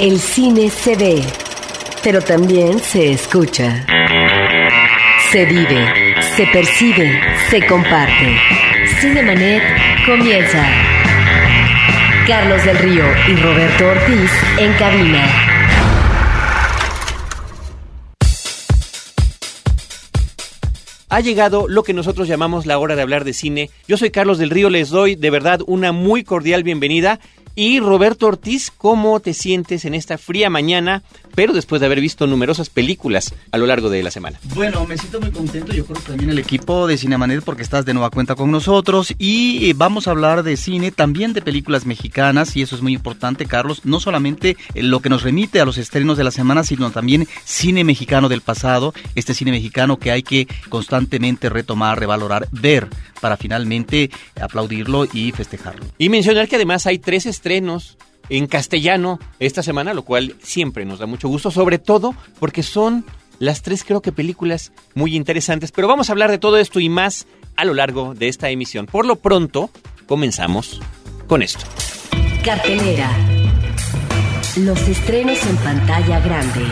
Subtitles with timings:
[0.00, 1.24] El cine se ve,
[2.04, 3.84] pero también se escucha.
[5.32, 8.36] Se vive, se percibe, se comparte.
[9.00, 9.60] Cinemanet
[10.06, 10.64] comienza.
[12.28, 15.48] Carlos del Río y Roberto Ortiz en cabina.
[21.10, 23.70] ha llegado lo que nosotros llamamos la hora de hablar de cine.
[23.86, 27.18] Yo soy Carlos del Río, les doy de verdad una muy cordial bienvenida
[27.58, 31.02] y Roberto Ortiz, ¿cómo te sientes en esta fría mañana,
[31.38, 34.40] pero después de haber visto numerosas películas a lo largo de la semana?
[34.56, 37.84] Bueno, me siento muy contento, yo creo que también el equipo de Cinemanet porque estás
[37.84, 41.86] de nueva cuenta con nosotros y eh, vamos a hablar de cine, también de películas
[41.86, 45.64] mexicanas y eso es muy importante, Carlos, no solamente eh, lo que nos remite a
[45.64, 50.10] los estrenos de la semana, sino también cine mexicano del pasado, este cine mexicano que
[50.10, 52.88] hay que constantemente retomar, revalorar, ver
[53.20, 54.10] para finalmente
[54.40, 55.86] aplaudirlo y festejarlo.
[55.98, 57.96] Y mencionar que además hay tres estrenos estrenos
[58.28, 63.04] en castellano esta semana, lo cual siempre nos da mucho gusto, sobre todo porque son
[63.38, 66.88] las tres creo que películas muy interesantes, pero vamos a hablar de todo esto y
[66.88, 68.86] más a lo largo de esta emisión.
[68.86, 69.70] Por lo pronto,
[70.06, 70.80] comenzamos
[71.26, 71.64] con esto.
[72.44, 73.10] Cartelera.
[74.56, 76.64] Los estrenos en pantalla grande.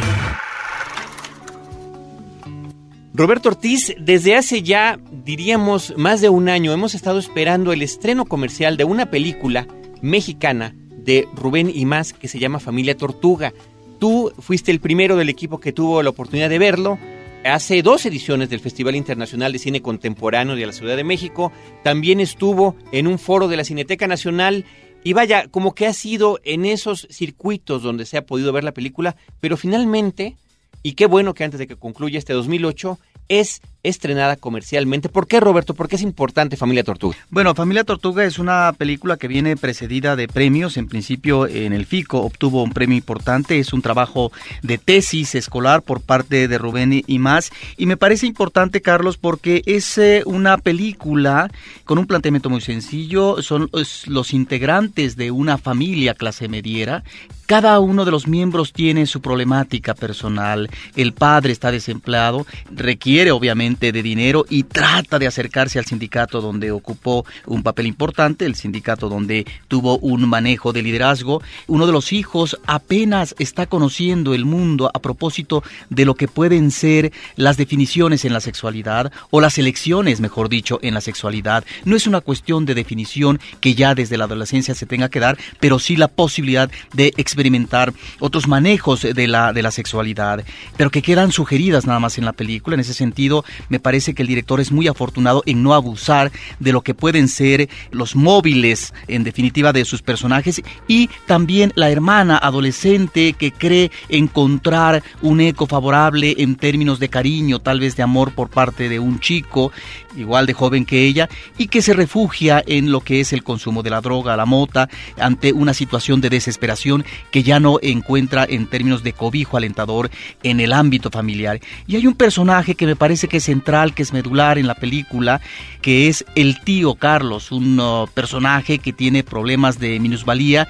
[3.15, 8.27] Roberto Ortiz, desde hace ya, diríamos, más de un año hemos estado esperando el estreno
[8.27, 9.67] comercial de una película
[10.03, 10.75] mexicana
[11.07, 13.55] de Rubén y más que se llama Familia Tortuga.
[13.99, 16.99] Tú fuiste el primero del equipo que tuvo la oportunidad de verlo.
[17.45, 21.53] Hace dos ediciones del Festival Internacional de Cine Contemporáneo de la Ciudad de México.
[21.85, 24.65] También estuvo en un foro de la Cineteca Nacional.
[25.05, 28.75] Y vaya, como que ha sido en esos circuitos donde se ha podido ver la
[28.75, 30.37] película, pero finalmente,
[30.83, 35.09] y qué bueno que antes de que concluya este 2008, es estrenada comercialmente.
[35.09, 35.75] ¿Por qué, Roberto?
[35.75, 37.17] ¿Por qué es importante Familia Tortuga?
[37.31, 40.77] Bueno, Familia Tortuga es una película que viene precedida de premios.
[40.77, 43.59] En principio, en el FICO obtuvo un premio importante.
[43.59, 47.51] Es un trabajo de tesis escolar por parte de Rubén y más.
[47.77, 51.51] Y me parece importante, Carlos, porque es eh, una película
[51.85, 53.43] con un planteamiento muy sencillo.
[53.43, 53.71] Son
[54.07, 57.03] los integrantes de una familia clase mediera
[57.47, 60.69] cada uno de los miembros tiene su problemática personal.
[60.97, 66.71] El padre está desempleado, requiere obviamente de dinero y trata de acercarse al sindicato donde
[66.71, 71.43] ocupó un papel importante, el sindicato donde tuvo un manejo de liderazgo.
[71.67, 76.71] Uno de los hijos apenas está conociendo el mundo a propósito de lo que pueden
[76.71, 81.65] ser las definiciones en la sexualidad o las elecciones, mejor dicho, en la sexualidad.
[81.85, 85.39] No es una cuestión de definición que ya desde la adolescencia se tenga que dar,
[85.61, 90.45] pero sí la posibilidad de experimentar otros manejos de la, de la sexualidad,
[90.77, 92.75] pero que quedan sugeridas nada más en la película.
[92.75, 96.73] En ese sentido, me parece que el director es muy afortunado en no abusar de
[96.73, 102.39] lo que pueden ser los móviles, en definitiva, de sus personajes y también la hermana
[102.39, 108.33] adolescente que cree encontrar un eco favorable en términos de cariño, tal vez de amor
[108.33, 109.73] por parte de un chico
[110.17, 111.29] igual de joven que ella
[111.59, 114.89] y que se refugia en lo que es el consumo de la droga, la mota,
[115.19, 120.11] ante una situación de desesperación que ya no encuentra en términos de cobijo alentador
[120.43, 121.61] en el ámbito familiar.
[121.87, 124.75] Y hay un personaje que me parece que es central, que es medular en la
[124.75, 125.41] película,
[125.81, 130.69] que es el tío Carlos, un uh, personaje que tiene problemas de minusvalía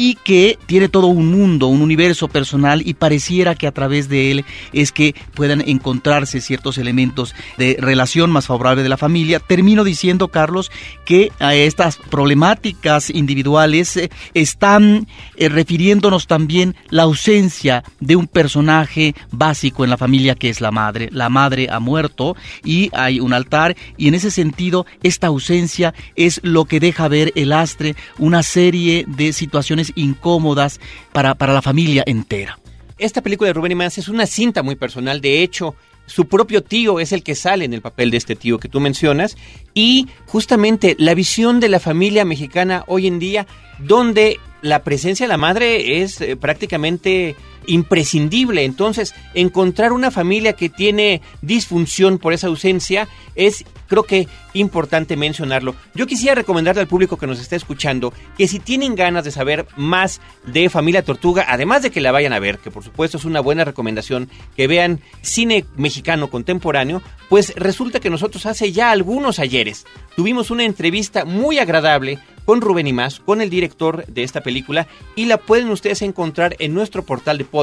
[0.00, 4.30] y que tiene todo un mundo, un universo personal y pareciera que a través de
[4.30, 9.40] él es que puedan encontrarse ciertos elementos de relación más favorable de la familia.
[9.40, 10.70] Termino diciendo, Carlos,
[11.04, 19.16] que a estas problemáticas individuales eh, están eh, refiriéndonos también la ausencia de un personaje
[19.32, 21.08] básico en la familia que es la madre.
[21.10, 26.38] La madre ha muerto y hay un altar y en ese sentido esta ausencia es
[26.44, 30.80] lo que deja ver el astre una serie de situaciones incómodas
[31.12, 32.58] para, para la familia entera.
[32.98, 35.76] Esta película de Rubén Imaz es una cinta muy personal, de hecho,
[36.08, 38.80] su propio tío es el que sale en el papel de este tío que tú
[38.80, 39.36] mencionas
[39.74, 43.46] y justamente la visión de la familia mexicana hoy en día
[43.78, 47.36] donde la presencia de la madre es eh, prácticamente
[47.68, 48.64] imprescindible.
[48.64, 55.76] Entonces, encontrar una familia que tiene disfunción por esa ausencia es, creo que, importante mencionarlo.
[55.94, 59.66] Yo quisiera recomendarle al público que nos está escuchando que si tienen ganas de saber
[59.76, 63.24] más de Familia Tortuga, además de que la vayan a ver, que por supuesto es
[63.24, 69.38] una buena recomendación, que vean cine mexicano contemporáneo, pues resulta que nosotros hace ya algunos
[69.38, 69.86] ayeres
[70.16, 74.88] tuvimos una entrevista muy agradable con Rubén y más, con el director de esta película,
[75.14, 77.57] y la pueden ustedes encontrar en nuestro portal de podcast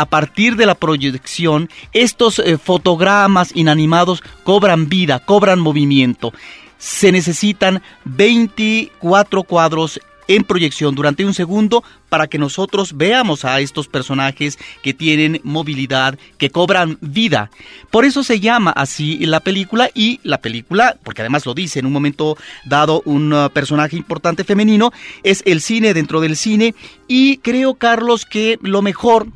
[0.00, 6.32] a partir de la proyección, estos eh, fotogramas inanimados cobran vida, cobran movimiento.
[6.78, 13.88] Se necesitan 24 cuadros en proyección durante un segundo para que nosotros veamos a estos
[13.88, 17.50] personajes que tienen movilidad, que cobran vida.
[17.90, 21.86] Por eso se llama así la película y la película, porque además lo dice en
[21.86, 24.92] un momento dado un uh, personaje importante femenino,
[25.24, 26.76] es el cine dentro del cine
[27.08, 29.26] y creo Carlos que lo mejor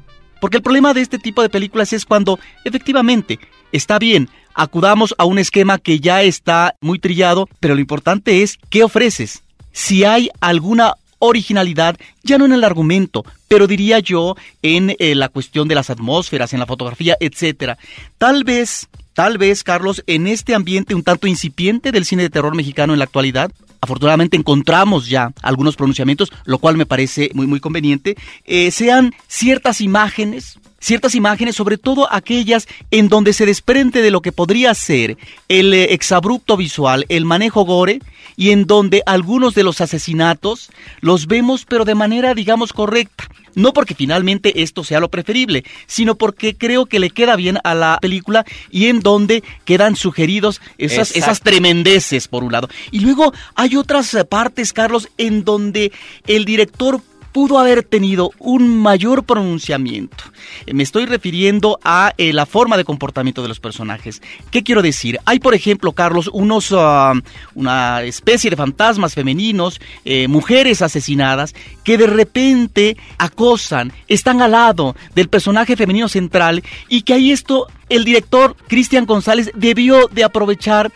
[0.44, 3.38] porque el problema de este tipo de películas es cuando efectivamente
[3.72, 8.58] está bien, acudamos a un esquema que ya está muy trillado, pero lo importante es
[8.68, 9.42] qué ofreces.
[9.72, 15.30] Si hay alguna originalidad, ya no en el argumento, pero diría yo en eh, la
[15.30, 17.78] cuestión de las atmósferas, en la fotografía, etcétera.
[18.18, 22.54] Tal vez, tal vez, Carlos, en este ambiente un tanto incipiente del cine de terror
[22.54, 23.50] mexicano en la actualidad,
[23.80, 29.80] afortunadamente encontramos ya algunos pronunciamientos, lo cual me parece muy, muy conveniente, eh, sean ciertas
[29.80, 35.16] imágenes, ciertas imágenes, sobre todo aquellas en donde se desprende de lo que podría ser
[35.48, 38.00] el eh, exabrupto visual, el manejo gore,
[38.36, 40.70] y en donde algunos de los asesinatos
[41.00, 43.28] los vemos pero de manera, digamos, correcta.
[43.54, 47.74] No porque finalmente esto sea lo preferible, sino porque creo que le queda bien a
[47.74, 52.68] la película y en donde quedan sugeridos esas, esas tremendeces, por un lado.
[52.90, 55.92] Y luego hay otras eh, partes, Carlos, en donde
[56.26, 57.00] el director
[57.34, 60.22] pudo haber tenido un mayor pronunciamiento.
[60.66, 64.22] Eh, me estoy refiriendo a eh, la forma de comportamiento de los personajes.
[64.52, 65.18] ¿Qué quiero decir?
[65.24, 67.12] Hay, por ejemplo, Carlos, unos, ah,
[67.56, 74.94] una especie de fantasmas femeninos, eh, mujeres asesinadas, que de repente acosan, están al lado
[75.16, 80.92] del personaje femenino central y que ahí esto el director Cristian González debió de aprovechar,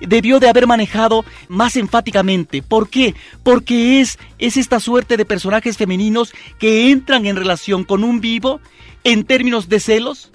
[0.00, 2.62] debió de haber manejado más enfáticamente.
[2.62, 3.14] ¿Por qué?
[3.42, 8.60] Porque es, es esta suerte de personajes femeninos que entran en relación con un vivo
[9.04, 10.30] en términos de celos,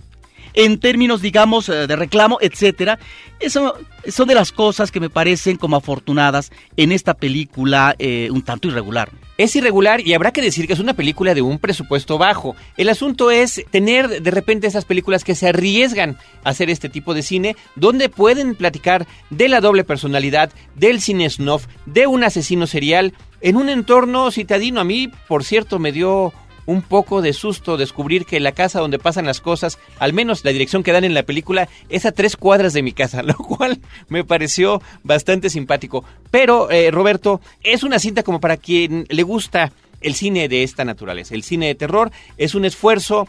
[0.53, 2.97] en términos, digamos, eh, de reclamo, etcétera.
[3.39, 3.75] Eso
[4.07, 8.67] son de las cosas que me parecen como afortunadas en esta película eh, un tanto
[8.67, 9.11] irregular.
[9.37, 12.55] Es irregular y habrá que decir que es una película de un presupuesto bajo.
[12.75, 17.13] El asunto es tener de repente esas películas que se arriesgan a hacer este tipo
[17.13, 22.65] de cine, donde pueden platicar de la doble personalidad, del cine snuff, de un asesino
[22.65, 24.81] serial, en un entorno citadino.
[24.81, 26.33] A mí, por cierto, me dio
[26.67, 30.51] un poco de susto descubrir que la casa donde pasan las cosas, al menos la
[30.51, 33.79] dirección que dan en la película, es a tres cuadras de mi casa, lo cual
[34.09, 36.03] me pareció bastante simpático.
[36.29, 39.71] Pero, eh, Roberto, es una cinta como para quien le gusta
[40.01, 41.33] el cine de esta naturaleza.
[41.33, 43.27] El cine de terror es un esfuerzo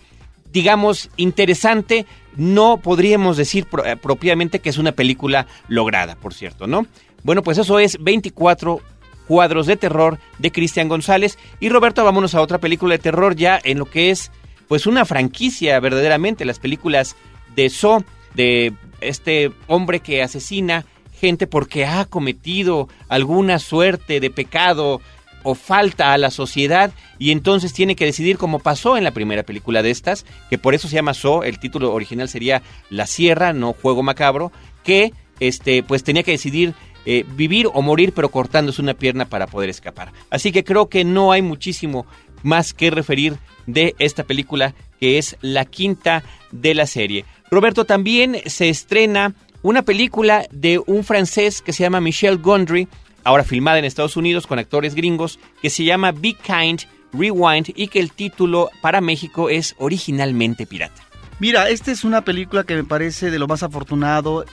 [0.50, 6.86] digamos, interesante, no podríamos decir eh, propiamente que es una película lograda, por cierto, ¿no?
[7.22, 8.80] Bueno, pues eso es 24
[9.28, 11.38] cuadros de terror de Cristian González.
[11.60, 14.32] Y Roberto, vámonos a otra película de terror ya en lo que es
[14.66, 17.14] pues una franquicia verdaderamente, las películas
[17.54, 18.04] de So,
[18.34, 25.00] de este hombre que asesina gente porque ha cometido alguna suerte de pecado
[25.42, 29.42] o falta a la sociedad y entonces tiene que decidir como pasó en la primera
[29.42, 33.52] película de estas, que por eso se llama So, el título original sería La Sierra,
[33.52, 34.52] no Juego Macabro,
[34.84, 36.74] que este pues tenía que decidir
[37.10, 40.12] eh, vivir o morir pero cortándose una pierna para poder escapar.
[40.28, 42.04] Así que creo que no hay muchísimo
[42.42, 46.22] más que referir de esta película que es la quinta
[46.52, 47.24] de la serie.
[47.50, 52.88] Roberto, también se estrena una película de un francés que se llama Michel Gondry,
[53.24, 56.82] ahora filmada en Estados Unidos con actores gringos, que se llama Be Kind,
[57.14, 61.08] Rewind y que el título para México es originalmente pirata.
[61.40, 64.44] Mira, esta es una película que me parece de lo más afortunado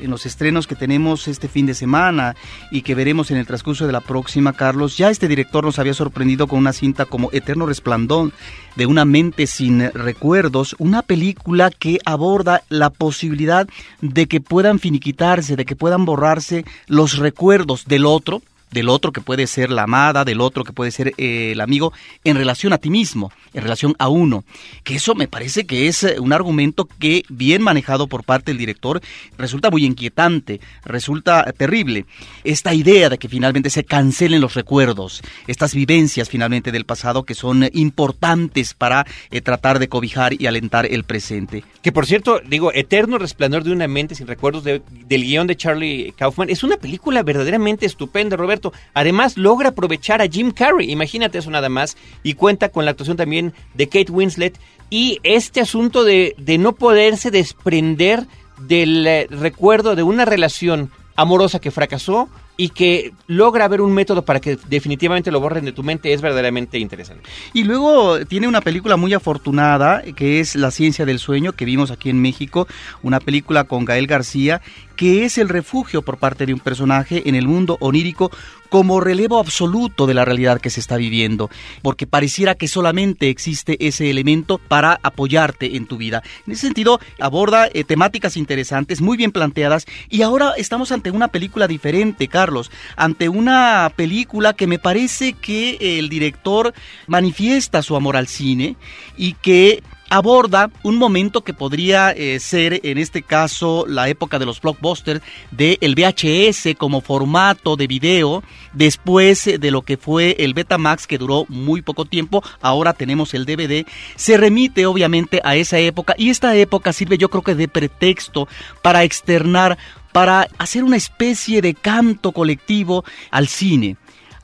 [0.00, 2.36] en los estrenos que tenemos este fin de semana
[2.70, 5.94] y que veremos en el transcurso de la próxima, Carlos, ya este director nos había
[5.94, 8.32] sorprendido con una cinta como Eterno Resplandor
[8.76, 13.68] de una mente sin recuerdos, una película que aborda la posibilidad
[14.00, 19.20] de que puedan finiquitarse, de que puedan borrarse los recuerdos del otro, del otro que
[19.20, 21.92] puede ser la amada, del otro que puede ser eh, el amigo,
[22.24, 24.44] en relación a ti mismo, en relación a uno.
[24.84, 28.58] Que eso me parece que es eh, un argumento que, bien manejado por parte del
[28.58, 29.00] director,
[29.36, 32.06] resulta muy inquietante, resulta terrible.
[32.44, 37.34] Esta idea de que finalmente se cancelen los recuerdos, estas vivencias finalmente del pasado que
[37.34, 41.64] son importantes para eh, tratar de cobijar y alentar el presente.
[41.82, 46.14] Que por cierto, digo, Eterno Resplandor de una mente sin recuerdos del guion de Charlie
[46.16, 48.59] Kaufman, es una película verdaderamente estupenda, Roberto
[48.94, 53.16] Además, logra aprovechar a Jim Carrey, imagínate eso nada más, y cuenta con la actuación
[53.16, 54.58] también de Kate Winslet.
[54.90, 58.26] Y este asunto de, de no poderse desprender
[58.66, 64.24] del eh, recuerdo de una relación amorosa que fracasó y que logra ver un método
[64.24, 67.28] para que definitivamente lo borren de tu mente es verdaderamente interesante.
[67.54, 71.90] Y luego tiene una película muy afortunada que es La ciencia del sueño que vimos
[71.90, 72.68] aquí en México,
[73.02, 74.60] una película con Gael García
[75.00, 78.30] que es el refugio por parte de un personaje en el mundo onírico
[78.70, 81.50] como relevo absoluto de la realidad que se está viviendo,
[81.82, 86.22] porque pareciera que solamente existe ese elemento para apoyarte en tu vida.
[86.46, 91.28] En ese sentido, aborda eh, temáticas interesantes, muy bien planteadas, y ahora estamos ante una
[91.28, 96.72] película diferente, Carlos, ante una película que me parece que el director
[97.06, 98.76] manifiesta su amor al cine
[99.16, 104.44] y que aborda un momento que podría eh, ser en este caso la época de
[104.44, 110.52] los blockbusters del el VHS como formato de video después de lo que fue el
[110.52, 112.42] Betamax que duró muy poco tiempo.
[112.60, 113.86] Ahora tenemos el DVD
[114.16, 118.48] se remite obviamente a esa época y esta época sirve yo creo que de pretexto
[118.82, 119.78] para externar
[120.12, 123.96] para hacer una especie de canto colectivo al cine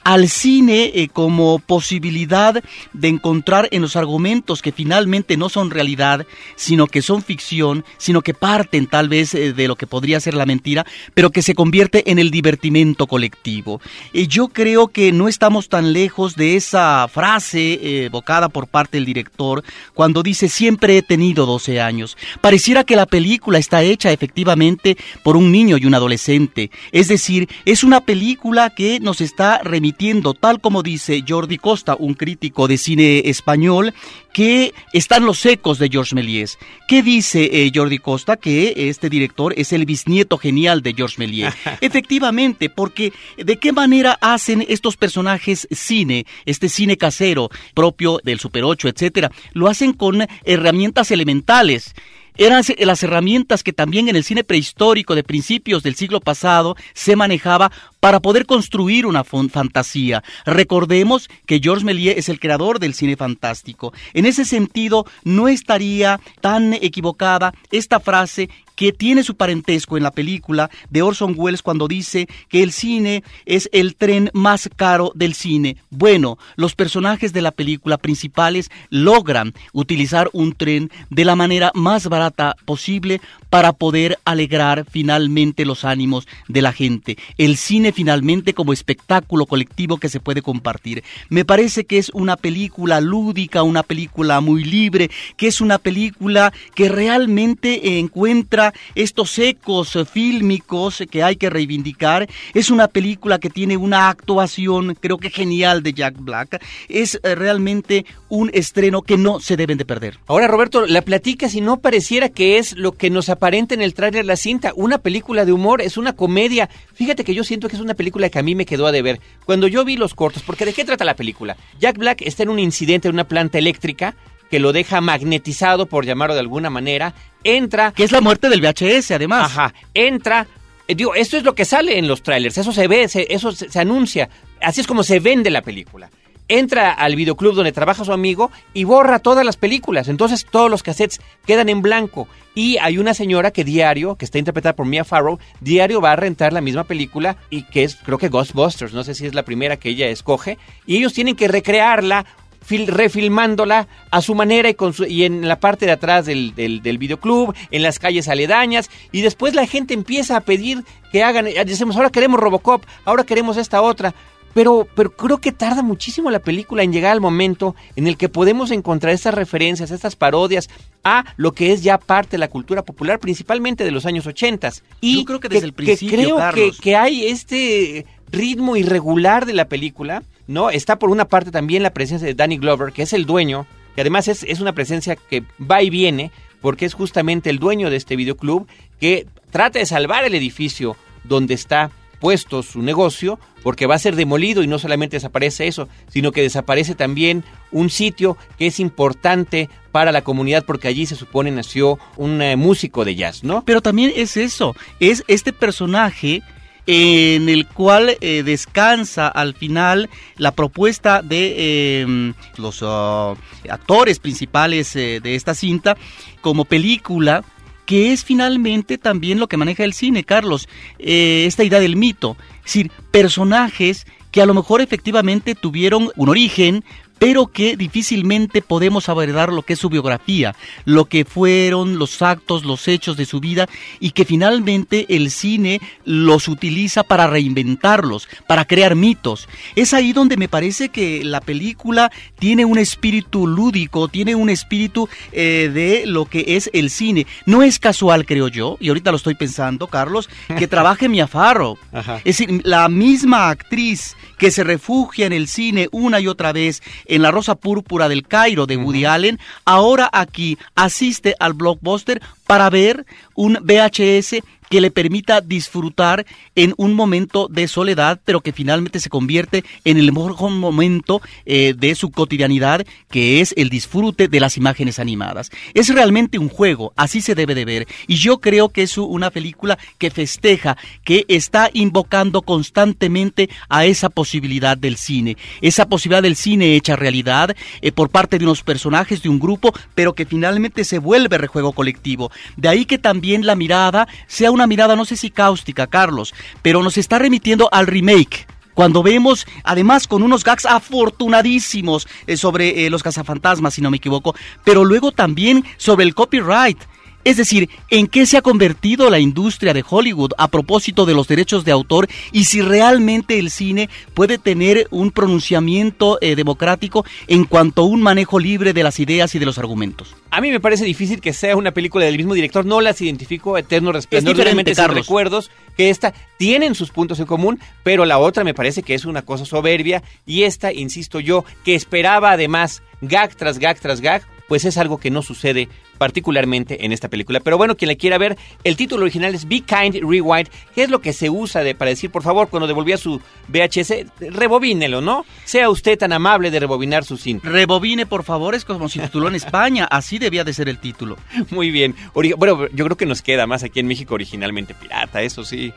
[0.06, 6.28] al cine eh, como posibilidad de encontrar en los argumentos que finalmente no son realidad,
[6.54, 10.34] sino que son ficción, sino que parten tal vez eh, de lo que podría ser
[10.34, 13.80] la mentira, pero que se convierte en el divertimento colectivo.
[14.12, 18.98] Y yo creo que no estamos tan lejos de esa frase eh, evocada por parte
[18.98, 22.16] del director cuando dice siempre he tenido 12 años.
[22.40, 26.70] Pareciera que la película está hecha efectivamente por un niño y un adolescente.
[26.92, 29.95] Es decir, es una película que nos está remitiendo
[30.40, 33.94] tal como dice Jordi Costa, un crítico de cine español,
[34.32, 36.58] que están los ecos de Georges Méliès.
[36.86, 38.36] ¿Qué dice eh, Jordi Costa?
[38.36, 41.54] Que este director es el bisnieto genial de Georges Méliès.
[41.80, 48.64] Efectivamente, porque ¿de qué manera hacen estos personajes cine, este cine casero propio del Super
[48.64, 49.30] 8, etcétera?
[49.52, 51.94] Lo hacen con herramientas elementales
[52.38, 57.16] eran las herramientas que también en el cine prehistórico de principios del siglo pasado se
[57.16, 57.72] manejaba
[58.06, 60.22] para poder construir una fantasía.
[60.44, 63.92] Recordemos que Georges Méliès es el creador del cine fantástico.
[64.14, 70.12] En ese sentido, no estaría tan equivocada esta frase que tiene su parentesco en la
[70.12, 75.34] película de Orson Welles cuando dice que el cine es el tren más caro del
[75.34, 75.78] cine.
[75.90, 82.06] Bueno, los personajes de la película principales logran utilizar un tren de la manera más
[82.08, 83.20] barata posible
[83.50, 87.16] para poder alegrar finalmente los ánimos de la gente.
[87.38, 91.02] El cine finalmente como espectáculo colectivo que se puede compartir.
[91.30, 96.52] Me parece que es una película lúdica, una película muy libre, que es una película
[96.74, 102.28] que realmente encuentra estos ecos fílmicos que hay que reivindicar.
[102.52, 106.62] Es una película que tiene una actuación, creo que genial de Jack Black.
[106.90, 110.18] Es eh, realmente un estreno que no se deben de perder.
[110.26, 113.94] Ahora, Roberto, la platica si no pareciera que es lo que nos aparenta en el
[113.94, 116.68] tráiler la cinta, una película de humor, es una comedia.
[116.92, 119.20] Fíjate que yo siento que es una película que a mí me quedó a deber.
[119.44, 121.56] Cuando yo vi los cortos, porque ¿de qué trata la película?
[121.78, 124.14] Jack Black está en un incidente en una planta eléctrica
[124.50, 127.92] que lo deja magnetizado, por llamarlo de alguna manera, entra...
[127.92, 129.50] Que es la muerte del VHS, además.
[129.50, 130.46] Ajá, entra...
[130.86, 133.50] eh, digo, esto es lo que sale en los trailers, eso se ve, se- eso
[133.52, 134.28] se, se anuncia,
[134.60, 136.08] así es como se vende la película.
[136.48, 140.82] Entra al videoclub donde trabaja su amigo y borra todas las películas, entonces todos los
[140.84, 142.28] cassettes quedan en blanco.
[142.54, 146.16] Y hay una señora que diario, que está interpretada por Mia Farrow, diario va a
[146.16, 149.44] rentar la misma película y que es, creo que Ghostbusters, no sé si es la
[149.44, 152.24] primera que ella escoge, y ellos tienen que recrearla
[152.66, 156.54] fil- refilmándola a su manera y, con su- y en la parte de atrás del,
[156.54, 161.22] del, del videoclub, en las calles aledañas, y después la gente empieza a pedir que
[161.24, 164.14] hagan, decimos, ahora queremos Robocop, ahora queremos esta otra,
[164.54, 168.28] pero, pero creo que tarda muchísimo la película en llegar al momento en el que
[168.28, 170.68] podemos encontrar estas referencias, estas parodias
[171.04, 174.72] a lo que es ya parte de la cultura popular, principalmente de los años 80.
[175.00, 176.80] Y Yo creo que desde el principio, creo que, Carlos.
[176.80, 180.70] que hay este ritmo irregular de la película, ¿no?
[180.70, 184.00] Está por una parte también la presencia de Danny Glover, que es el dueño, que
[184.00, 187.96] además es, es una presencia que va y viene, porque es justamente el dueño de
[187.96, 188.66] este videoclub
[189.00, 194.14] que trata de salvar el edificio donde está puesto su negocio, porque va a ser
[194.14, 197.42] demolido y no solamente desaparece eso, sino que desaparece también
[197.72, 202.54] un sitio que es importante para la comunidad, porque allí se supone nació un eh,
[202.54, 203.64] músico de jazz, ¿no?
[203.64, 206.44] Pero también es eso, es este personaje
[206.86, 213.34] en el cual eh, descansa al final la propuesta de eh, los ah,
[213.68, 215.96] actores principales eh, de esta cinta
[216.40, 217.42] como película
[217.84, 220.68] que es finalmente también lo que maneja el cine, Carlos,
[220.98, 226.84] esta idea del mito, es decir, personajes que a lo mejor efectivamente tuvieron un origen,
[227.18, 230.54] pero que difícilmente podemos abordar lo que es su biografía,
[230.84, 233.68] lo que fueron los actos, los hechos de su vida
[234.00, 239.48] y que finalmente el cine los utiliza para reinventarlos, para crear mitos.
[239.74, 245.08] Es ahí donde me parece que la película tiene un espíritu lúdico, tiene un espíritu
[245.32, 247.26] eh, de lo que es el cine.
[247.46, 251.78] No es casual, creo yo, y ahorita lo estoy pensando, Carlos, que trabaje Mia Farrow.
[251.92, 252.16] Ajá.
[252.18, 256.82] Es decir, la misma actriz que se refugia en el cine una y otra vez
[257.08, 262.70] en La Rosa Púrpura del Cairo de Woody Allen, ahora aquí asiste al blockbuster para
[262.70, 269.00] ver un VHS que le permita disfrutar en un momento de soledad, pero que finalmente
[269.00, 274.40] se convierte en el mejor momento eh, de su cotidianidad, que es el disfrute de
[274.40, 275.50] las imágenes animadas.
[275.74, 279.30] Es realmente un juego, así se debe de ver, y yo creo que es una
[279.30, 286.36] película que festeja, que está invocando constantemente a esa posibilidad del cine, esa posibilidad del
[286.36, 290.84] cine hecha realidad eh, por parte de unos personajes de un grupo, pero que finalmente
[290.84, 292.30] se vuelve rejuego colectivo.
[292.56, 296.82] De ahí que también la mirada sea una mirada, no sé si cáustica, Carlos, pero
[296.82, 298.46] nos está remitiendo al remake.
[298.74, 303.96] Cuando vemos, además, con unos gags afortunadísimos eh, sobre eh, los cazafantasmas, si no me
[303.96, 306.78] equivoco, pero luego también sobre el copyright.
[307.26, 311.26] Es decir, ¿en qué se ha convertido la industria de Hollywood a propósito de los
[311.26, 317.42] derechos de autor y si realmente el cine puede tener un pronunciamiento eh, democrático en
[317.42, 320.14] cuanto a un manejo libre de las ideas y de los argumentos?
[320.30, 322.64] A mí me parece difícil que sea una película del mismo director.
[322.64, 325.04] No las identifico, Eterno Resplandor de una diferente, mente sin Carlos.
[325.04, 329.04] recuerdos, que esta tienen sus puntos en común, pero la otra me parece que es
[329.04, 330.04] una cosa soberbia.
[330.26, 334.98] Y esta, insisto yo, que esperaba además gag tras gag tras gag, pues es algo
[334.98, 337.40] que no sucede particularmente en esta película.
[337.40, 340.90] Pero bueno, quien la quiera ver, el título original es Be Kind Rewind, que es
[340.90, 345.24] lo que se usa de, para decir, por favor, cuando devolvía su VHS, rebobínelo, ¿no?
[345.44, 347.48] Sea usted tan amable de rebobinar su cinta.
[347.48, 351.16] Rebobine, por favor, es como si tituló en España, así debía de ser el título.
[351.50, 351.94] Muy bien.
[352.14, 355.72] Bueno, yo creo que nos queda más aquí en México originalmente pirata, eso sí.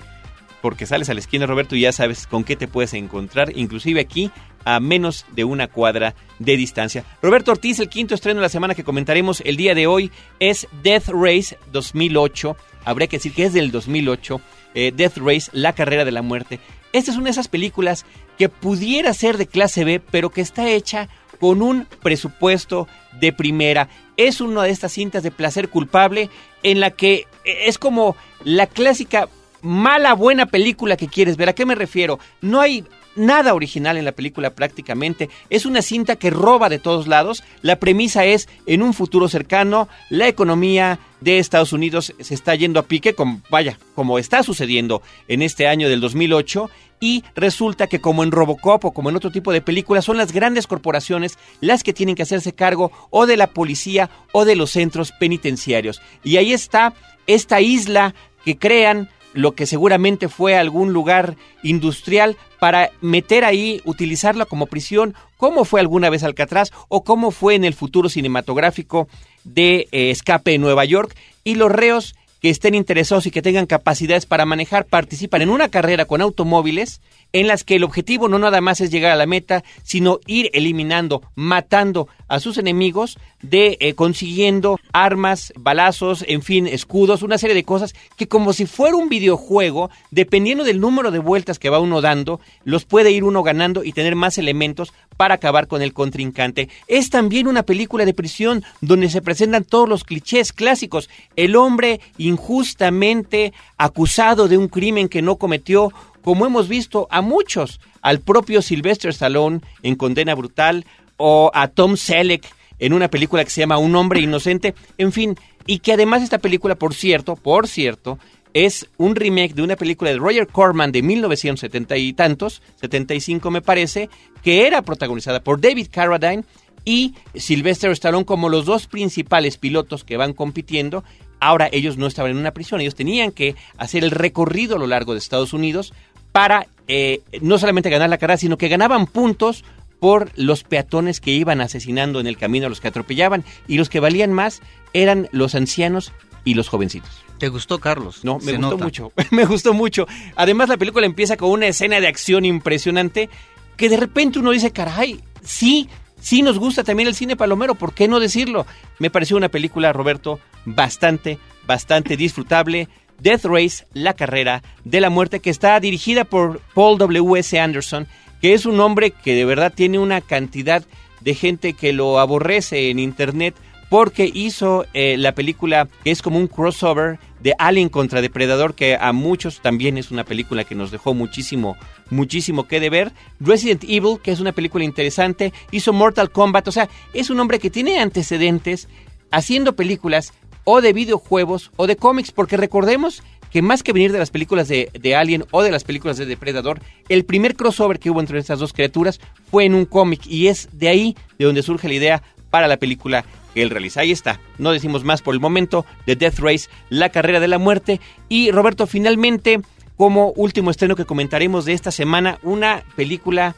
[0.62, 4.02] Porque sales a la esquina, Roberto, y ya sabes con qué te puedes encontrar, inclusive
[4.02, 4.32] aquí
[4.66, 7.06] a menos de una cuadra de distancia.
[7.22, 10.68] Roberto Ortiz, el quinto estreno de la semana que comentaremos el día de hoy es
[10.84, 12.58] Death Race 2008.
[12.86, 14.42] Habría que decir que es del 2008.
[14.76, 16.60] eh, Death Race, la carrera de la muerte.
[16.92, 18.06] Esta es una de esas películas
[18.38, 22.88] que pudiera ser de clase B, pero que está hecha con un presupuesto
[23.20, 23.90] de primera.
[24.18, 26.30] Es una de estas cintas de placer culpable
[26.64, 29.30] en la que es como la clásica
[29.62, 31.50] mala, buena película que quieres ver.
[31.50, 32.20] ¿A qué me refiero?
[32.42, 35.30] No hay nada original en la película prácticamente.
[35.50, 37.44] Es una cinta que roba de todos lados.
[37.62, 42.80] La premisa es, en un futuro cercano, la economía de Estados Unidos se está yendo
[42.80, 46.70] a pique, como, vaya, como está sucediendo en este año del 2008.
[47.02, 50.34] Y resulta que como en Robocop o como en otro tipo de películas, son las
[50.34, 54.72] grandes corporaciones las que tienen que hacerse cargo o de la policía o de los
[54.72, 56.02] centros penitenciarios.
[56.24, 56.94] Y ahí está
[57.26, 64.46] esta isla que crean lo que seguramente fue algún lugar industrial para meter ahí, utilizarla
[64.46, 69.08] como prisión, como fue alguna vez Alcatraz o como fue en el futuro cinematográfico
[69.44, 71.16] de eh, Escape en Nueva York.
[71.44, 75.70] Y los reos que estén interesados y que tengan capacidades para manejar participan en una
[75.70, 77.02] carrera con automóviles
[77.34, 80.50] en las que el objetivo no nada más es llegar a la meta, sino ir
[80.54, 87.56] eliminando, matando a sus enemigos, de eh, consiguiendo armas, balazos, en fin, escudos, una serie
[87.56, 91.80] de cosas que como si fuera un videojuego, dependiendo del número de vueltas que va
[91.80, 95.94] uno dando, los puede ir uno ganando y tener más elementos para acabar con el
[95.94, 96.70] contrincante.
[96.88, 101.10] Es también una película de prisión donde se presentan todos los clichés clásicos.
[101.36, 102.00] El hombre
[102.30, 105.92] injustamente acusado de un crimen que no cometió,
[106.24, 110.86] como hemos visto a muchos, al propio Sylvester Stallone en Condena Brutal
[111.18, 112.46] o a Tom Selleck
[112.80, 115.36] en una película que se llama Un hombre inocente, en fin,
[115.68, 118.18] y que además esta película, por cierto, por cierto,
[118.54, 123.62] es un remake de una película de Roger Corman de 1970 y tantos, 75 me
[123.62, 124.10] parece,
[124.42, 126.44] que era protagonizada por David Carradine
[126.86, 131.04] y Sylvester Stallone como los dos principales pilotos que van compitiendo.
[131.40, 134.88] Ahora ellos no estaban en una prisión, ellos tenían que hacer el recorrido a lo
[134.88, 135.94] largo de Estados Unidos
[136.32, 139.64] para eh, no solamente ganar la carrera, sino que ganaban puntos
[140.00, 143.90] por los peatones que iban asesinando en el camino a los que atropellaban y los
[143.90, 144.62] que valían más
[144.94, 146.14] eran los ancianos
[146.46, 147.10] y los jovencitos.
[147.38, 148.24] ¿Te gustó, Carlos?
[148.24, 149.12] No, me gustó mucho.
[149.32, 150.08] me gustó mucho.
[150.36, 153.30] Además, la película empieza con una escena de acción impresionante
[153.78, 157.94] que de repente uno dice, caray, sí, sí nos gusta también el cine palomero, ¿por
[157.94, 158.66] qué no decirlo?
[159.00, 162.88] Me pareció una película, Roberto, bastante, bastante disfrutable.
[163.20, 167.60] Death Race, la carrera de la muerte, que está dirigida por Paul W.S.
[167.60, 168.08] Anderson,
[168.42, 170.84] que es un hombre que de verdad tiene una cantidad
[171.22, 173.56] de gente que lo aborrece en internet
[173.90, 178.96] porque hizo eh, la película que es como un crossover de Alien contra Depredador, que
[178.96, 181.78] a muchos también es una película que nos dejó muchísimo,
[182.10, 183.12] muchísimo que deber.
[183.40, 187.60] Resident Evil, que es una película interesante, hizo Mortal Kombat, o sea, es un hombre
[187.60, 188.88] que tiene antecedentes
[189.32, 194.20] haciendo películas o de videojuegos o de cómics, porque recordemos que más que venir de
[194.20, 198.20] las películas de, Alien o de las películas de Depredador, el primer crossover que hubo
[198.20, 201.88] entre estas dos criaturas fue en un cómic y es de ahí de donde surge
[201.88, 204.02] la idea para la película que él realiza.
[204.02, 207.58] Ahí está, no decimos más por el momento, de Death Race, la carrera de la
[207.58, 208.00] muerte.
[208.28, 209.62] Y Roberto, finalmente,
[209.98, 213.56] como último estreno que comentaremos de esta semana, una película,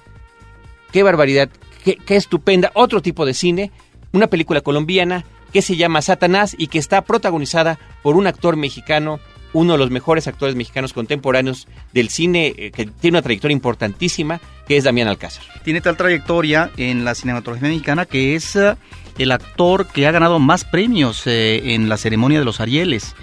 [0.92, 1.50] qué barbaridad,
[1.84, 3.72] qué, qué estupenda, otro tipo de cine,
[4.12, 9.20] una película colombiana que se llama Satanás y que está protagonizada por un actor mexicano,
[9.54, 14.40] uno de los mejores actores mexicanos contemporáneos del cine, eh, que tiene una trayectoria importantísima,
[14.68, 15.44] que es Damián Alcázar.
[15.64, 18.76] Tiene tal trayectoria en la cinematografía mexicana que es eh,
[19.22, 23.16] el actor que ha ganado más premios eh, en la ceremonia de los Arieles.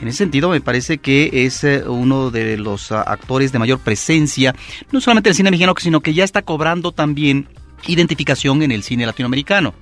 [0.00, 4.54] En ese sentido, me parece que es uno de los ah, actores de mayor presencia,
[4.90, 7.48] no solamente del cine mexicano, sino que ya está cobrando también
[7.86, 9.74] identificación en el cine latinoamericano.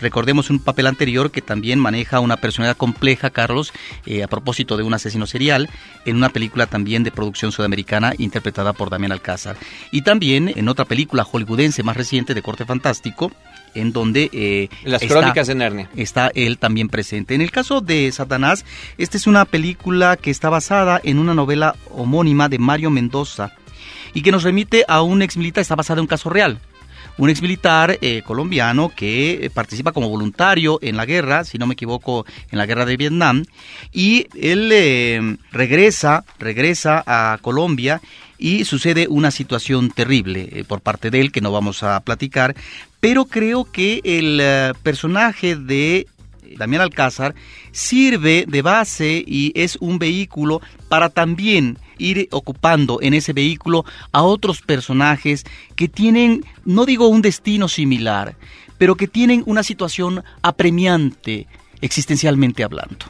[0.00, 3.72] Recordemos un papel anterior que también maneja una personalidad compleja, Carlos,
[4.06, 5.68] eh, a propósito de un asesino serial,
[6.04, 9.56] en una película también de producción sudamericana interpretada por Damián Alcázar.
[9.90, 13.32] Y también en otra película hollywoodense más reciente de corte fantástico,
[13.74, 14.30] en donde...
[14.32, 15.90] Eh, Las crónicas de Narnia.
[15.96, 17.34] Está él también presente.
[17.34, 18.64] En el caso de Satanás,
[18.98, 23.52] esta es una película que está basada en una novela homónima de Mario Mendoza
[24.14, 26.60] y que nos remite a un ex militar, está basada en un caso real
[27.18, 31.66] un ex militar eh, colombiano que eh, participa como voluntario en la guerra, si no
[31.66, 33.44] me equivoco, en la guerra de Vietnam,
[33.92, 38.00] y él eh, regresa, regresa a Colombia
[38.38, 42.54] y sucede una situación terrible por parte de él que no vamos a platicar,
[43.00, 46.06] pero creo que el personaje de
[46.56, 47.34] Damián Alcázar
[47.72, 54.22] sirve de base y es un vehículo para también ir ocupando en ese vehículo a
[54.22, 55.44] otros personajes
[55.76, 58.36] que tienen, no digo un destino similar,
[58.78, 61.46] pero que tienen una situación apremiante
[61.80, 63.06] existencialmente hablando.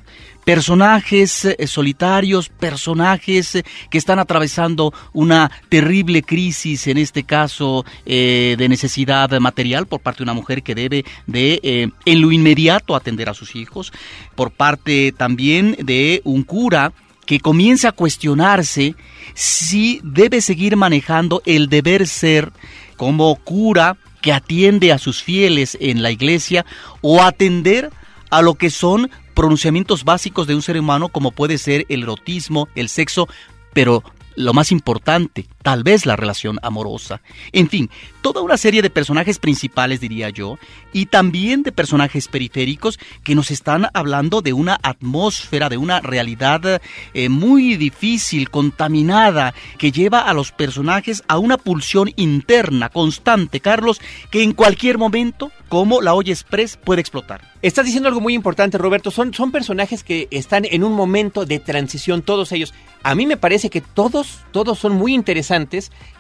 [0.48, 8.54] Personajes eh, solitarios, personajes eh, que están atravesando una terrible crisis, en este caso eh,
[8.56, 13.28] de necesidad material por parte de una mujer que debe de en lo inmediato atender
[13.28, 13.92] a sus hijos,
[14.34, 16.94] por parte también de un cura
[17.26, 18.94] que comienza a cuestionarse
[19.34, 22.52] si debe seguir manejando el deber ser
[22.96, 26.64] como cura que atiende a sus fieles en la iglesia
[27.02, 27.90] o atender
[28.30, 32.68] a lo que son pronunciamientos básicos de un ser humano como puede ser el erotismo,
[32.74, 33.28] el sexo,
[33.72, 34.02] pero
[34.34, 37.20] lo más importante, tal vez la relación amorosa.
[37.52, 37.90] En fin,
[38.22, 40.58] toda una serie de personajes principales, diría yo,
[40.94, 46.80] y también de personajes periféricos que nos están hablando de una atmósfera, de una realidad
[47.12, 54.00] eh, muy difícil, contaminada, que lleva a los personajes a una pulsión interna constante, Carlos,
[54.30, 57.42] que en cualquier momento, como la olla express, puede explotar.
[57.60, 59.10] Estás diciendo algo muy importante, Roberto.
[59.10, 62.72] Son, son personajes que están en un momento de transición, todos ellos.
[63.02, 65.57] A mí me parece que todos, todos son muy interesantes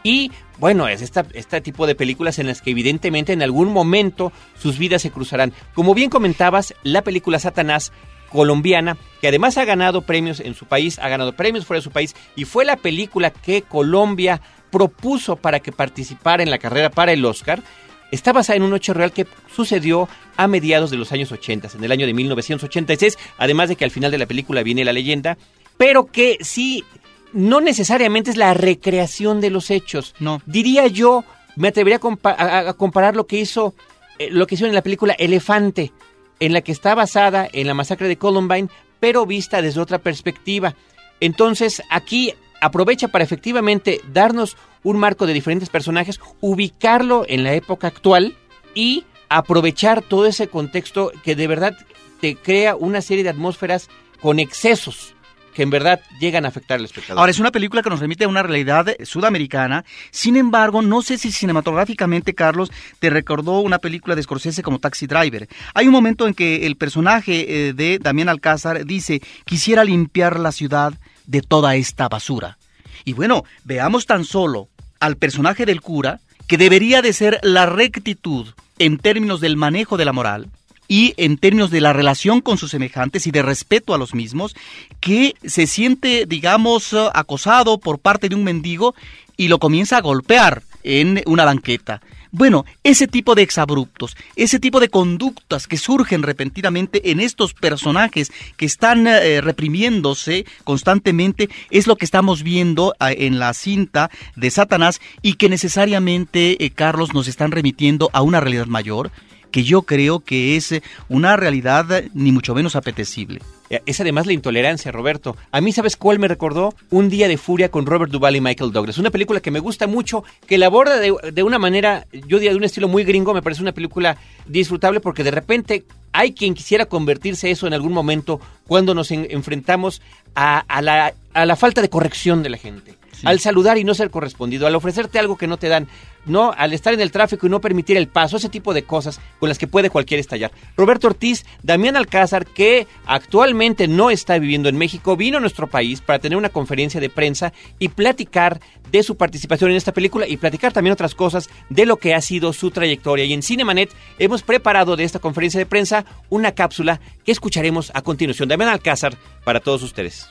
[0.02, 4.32] y bueno, es esta, este tipo de películas en las que evidentemente en algún momento
[4.58, 5.52] sus vidas se cruzarán.
[5.74, 7.92] Como bien comentabas, la película Satanás
[8.30, 11.90] colombiana, que además ha ganado premios en su país, ha ganado premios fuera de su
[11.90, 17.12] país, y fue la película que Colombia propuso para que participara en la carrera para
[17.12, 17.62] el Oscar,
[18.10, 21.84] está basada en un hecho real que sucedió a mediados de los años 80, en
[21.84, 25.38] el año de 1986, además de que al final de la película viene la leyenda,
[25.76, 26.84] pero que sí,
[27.32, 30.14] no necesariamente es la recreación de los hechos.
[30.18, 30.40] No.
[30.46, 31.24] Diría yo,
[31.56, 33.74] me atrevería a, comparar lo que hizo,
[34.18, 35.92] eh, lo que hizo en la película Elefante,
[36.40, 38.68] en la que está basada en la masacre de Columbine,
[39.00, 40.74] pero vista desde otra perspectiva.
[41.20, 47.88] Entonces, aquí aprovecha para efectivamente darnos un marco de diferentes personajes, ubicarlo en la época
[47.88, 48.36] actual
[48.74, 51.76] y aprovechar todo ese contexto que de verdad
[52.20, 53.88] te crea una serie de atmósferas
[54.20, 55.14] con excesos
[55.58, 57.18] que en verdad llegan a afectar al espectador.
[57.18, 59.84] Ahora, es una película que nos remite a una realidad sudamericana.
[60.12, 65.08] Sin embargo, no sé si cinematográficamente, Carlos, te recordó una película de Scorsese como Taxi
[65.08, 65.48] Driver.
[65.74, 70.52] Hay un momento en que el personaje eh, de Damián Alcázar dice, quisiera limpiar la
[70.52, 70.94] ciudad
[71.26, 72.56] de toda esta basura.
[73.04, 74.68] Y bueno, veamos tan solo
[75.00, 78.46] al personaje del cura, que debería de ser la rectitud
[78.78, 80.50] en términos del manejo de la moral,
[80.88, 84.56] y en términos de la relación con sus semejantes y de respeto a los mismos,
[85.00, 88.94] que se siente, digamos, acosado por parte de un mendigo
[89.36, 92.00] y lo comienza a golpear en una banqueta.
[92.30, 98.30] Bueno, ese tipo de exabruptos, ese tipo de conductas que surgen repentinamente en estos personajes
[98.58, 104.50] que están eh, reprimiéndose constantemente es lo que estamos viendo ah, en la cinta de
[104.50, 109.10] Satanás y que necesariamente, eh, Carlos, nos están remitiendo a una realidad mayor
[109.50, 113.40] que yo creo que es eh, una realidad ni mucho menos apetecible.
[113.70, 115.36] Eh, es además la intolerancia, Roberto.
[115.52, 116.74] A mí, ¿sabes cuál me recordó?
[116.90, 118.98] Un día de furia con Robert Duvall y Michael Douglas.
[118.98, 122.56] Una película que me gusta mucho, que la aborda de, una manera, yo diría, de
[122.56, 123.34] un estilo muy gringo.
[123.34, 127.92] Me parece una película disfrutable porque de repente hay quien quisiera convertirse eso en algún
[127.92, 130.00] momento cuando nos enfrentamos
[130.34, 132.94] a, la, a la falta de corrección de la gente.
[133.24, 135.88] Al saludar y no ser correspondido, al ofrecerte algo que no te dan,
[136.28, 139.20] no, al estar en el tráfico y no permitir el paso, ese tipo de cosas
[139.38, 140.52] con las que puede cualquiera estallar.
[140.76, 146.00] Roberto Ortiz, Damián Alcázar, que actualmente no está viviendo en México, vino a nuestro país
[146.00, 148.60] para tener una conferencia de prensa y platicar
[148.90, 152.20] de su participación en esta película y platicar también otras cosas de lo que ha
[152.20, 153.24] sido su trayectoria.
[153.24, 158.02] Y en Cinemanet hemos preparado de esta conferencia de prensa una cápsula que escucharemos a
[158.02, 158.48] continuación.
[158.48, 160.28] Damián Alcázar para todos ustedes.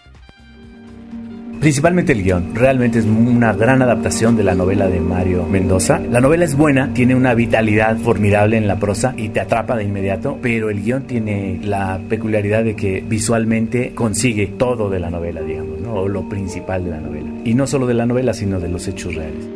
[1.60, 2.54] Principalmente el guion.
[2.54, 6.00] Realmente es una gran adaptación de la novela de Mario Mendoza.
[6.00, 9.84] La novela es buena, tiene una vitalidad formidable en la prosa y te atrapa de
[9.84, 15.42] inmediato, pero el guion tiene la peculiaridad de que visualmente consigue todo de la novela,
[15.42, 15.94] digamos, ¿no?
[15.94, 17.28] o lo principal de la novela.
[17.44, 19.48] Y no solo de la novela, sino de los hechos reales.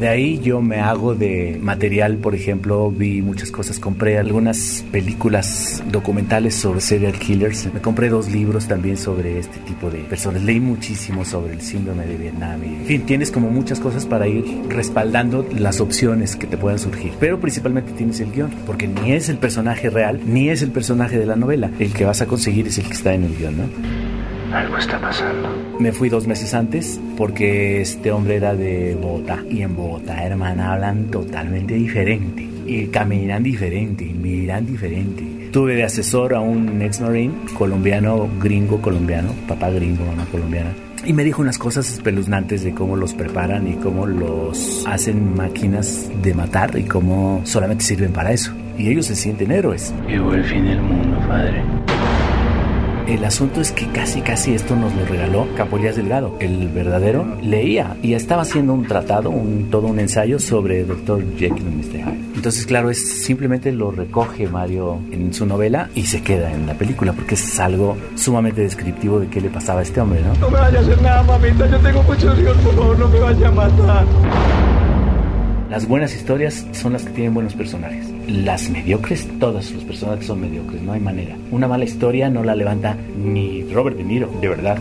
[0.00, 5.82] De ahí yo me hago de material, por ejemplo, vi muchas cosas, compré algunas películas
[5.92, 10.58] documentales sobre serial killers, me compré dos libros también sobre este tipo de personas, leí
[10.58, 15.46] muchísimo sobre el síndrome de Vietnam en fin, tienes como muchas cosas para ir respaldando
[15.58, 19.36] las opciones que te puedan surgir, pero principalmente tienes el guion, porque ni es el
[19.36, 22.78] personaje real, ni es el personaje de la novela, el que vas a conseguir es
[22.78, 24.09] el que está en el guion, ¿no?
[24.52, 25.48] Algo está pasando.
[25.78, 29.44] Me fui dos meses antes porque este hombre era de Bogotá.
[29.48, 32.48] Y en Bogotá, hermana, hablan totalmente diferente.
[32.66, 35.50] Y caminan diferente, y miran diferente.
[35.52, 40.70] Tuve de asesor a un ex marine colombiano, gringo colombiano, papá gringo, mamá colombiana.
[41.04, 46.10] Y me dijo unas cosas espeluznantes de cómo los preparan y cómo los hacen máquinas
[46.22, 48.52] de matar y cómo solamente sirven para eso.
[48.78, 49.92] Y ellos se sienten héroes.
[50.06, 51.79] Llegó el fin del mundo, padre
[53.10, 56.36] El asunto es que casi, casi esto nos lo regaló Capolías Delgado.
[56.38, 61.24] El verdadero leía y estaba haciendo un tratado, un, todo un ensayo sobre Dr.
[61.36, 61.96] Jekyll y Mr.
[62.04, 62.24] Hyde.
[62.36, 66.74] Entonces, claro, es simplemente lo recoge Mario en su novela y se queda en la
[66.74, 70.32] película porque es algo sumamente descriptivo de qué le pasaba a este hombre, ¿no?
[70.34, 71.66] No me vayas a hacer nada, mamita.
[71.68, 74.06] Yo tengo muchos hijos, por favor, no me vayas a matar.
[75.68, 78.06] Las buenas historias son las que tienen buenos personajes.
[78.30, 81.36] Las mediocres, todos los personajes son mediocres, no hay manera.
[81.50, 84.78] Una mala historia no la levanta ni Robert De Niro, de verdad.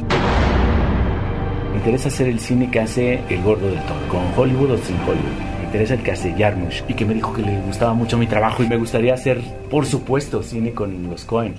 [1.71, 4.97] Me interesa hacer el cine que hace El Gordo del Toro, con Hollywood o sin
[4.97, 5.57] Hollywood.
[5.57, 8.27] Me interesa el que hace Jarmusch y que me dijo que le gustaba mucho mi
[8.27, 11.55] trabajo y me gustaría hacer, por supuesto, cine con los Cohen.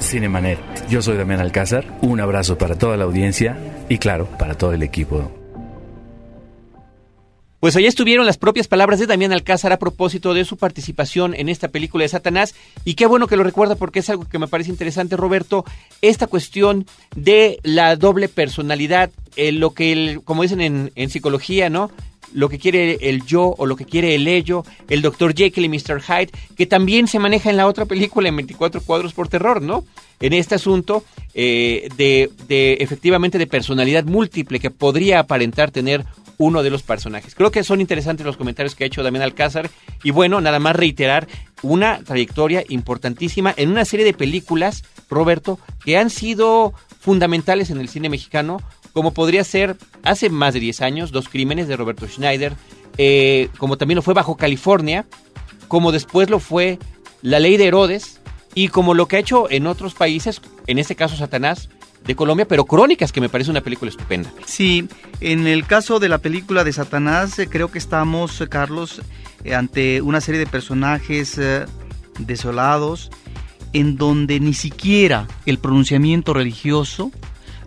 [0.00, 3.56] Cinemanet, yo soy Damián Alcázar, un abrazo para toda la audiencia
[3.88, 5.30] y claro, para todo el equipo
[7.64, 11.48] pues allá estuvieron las propias palabras de Damián Alcázar a propósito de su participación en
[11.48, 12.54] esta película de Satanás.
[12.84, 15.64] Y qué bueno que lo recuerda porque es algo que me parece interesante, Roberto,
[16.02, 16.84] esta cuestión
[17.16, 21.90] de la doble personalidad, eh, lo que, el, como dicen en, psicología, ¿no?
[22.34, 25.34] lo que quiere el yo o lo que quiere el ello, el Dr.
[25.34, 26.02] Jekyll y Mr.
[26.02, 29.86] Hyde, que también se maneja en la otra película en 24 cuadros por terror, ¿no?
[30.20, 36.04] En este asunto eh, de, de efectivamente de personalidad múltiple que podría aparentar tener
[36.38, 37.34] uno de los personajes.
[37.34, 39.70] Creo que son interesantes los comentarios que ha hecho Damián Alcázar
[40.02, 41.28] y bueno, nada más reiterar
[41.62, 47.88] una trayectoria importantísima en una serie de películas, Roberto, que han sido fundamentales en el
[47.88, 48.60] cine mexicano,
[48.92, 52.54] como podría ser hace más de 10 años, Dos Crímenes de Roberto Schneider,
[52.96, 55.06] eh, como también lo fue Bajo California,
[55.68, 56.78] como después lo fue
[57.22, 58.20] La Ley de Herodes,
[58.54, 61.68] y como lo que ha hecho en otros países, en este caso Satanás,
[62.06, 64.30] de Colombia, pero Crónicas, que me parece una película estupenda.
[64.44, 64.86] Sí,
[65.20, 69.02] en el caso de la película de Satanás, eh, creo que estamos, eh, Carlos,
[69.42, 71.40] eh, ante una serie de personajes
[72.18, 73.10] desolados,
[73.72, 77.10] en donde ni siquiera el pronunciamiento religioso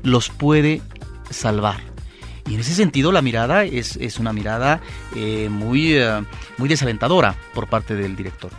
[0.04, 0.82] los puede
[1.30, 1.82] salvar.
[2.47, 4.82] Y en ese sentido la mirada es, es una mirada
[5.50, 5.97] muy,
[6.58, 8.52] muy desalentadora por parte del director.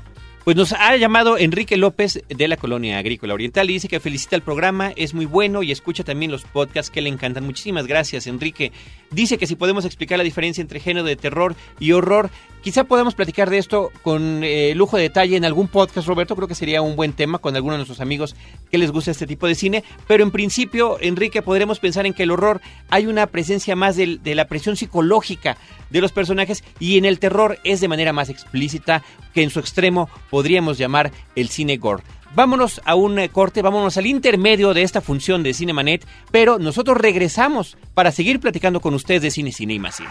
[0.48, 4.34] Pues nos ha llamado Enrique López de la Colonia Agrícola Oriental y dice que felicita
[4.34, 7.44] el programa, es muy bueno y escucha también los podcasts que le encantan.
[7.44, 8.72] Muchísimas gracias, Enrique.
[9.10, 12.30] Dice que si podemos explicar la diferencia entre género de terror y horror,
[12.62, 16.34] quizá podamos platicar de esto con eh, lujo de detalle en algún podcast, Roberto.
[16.34, 18.34] Creo que sería un buen tema con algunos de nuestros amigos
[18.70, 19.84] que les gusta este tipo de cine.
[20.06, 24.34] Pero en principio, Enrique, podremos pensar en que el horror hay una presencia más de
[24.34, 25.58] la presión psicológica
[25.90, 29.02] de los personajes y en el terror es de manera más explícita
[29.34, 32.02] que en su extremo podríamos llamar el cine gore.
[32.34, 36.98] Vámonos a un eh, corte, vámonos al intermedio de esta función de Cinemanet, pero nosotros
[36.98, 40.10] regresamos para seguir platicando con ustedes de cine, cine y más cine.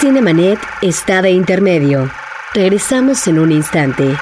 [0.00, 2.10] Cinemanet está de intermedio.
[2.54, 4.16] Regresamos en un instante.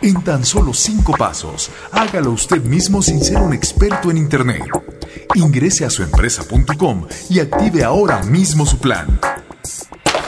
[0.00, 4.64] En tan solo cinco pasos, hágalo usted mismo sin ser un experto en Internet.
[5.34, 9.18] Ingrese a suempresa.com y active ahora mismo su plan.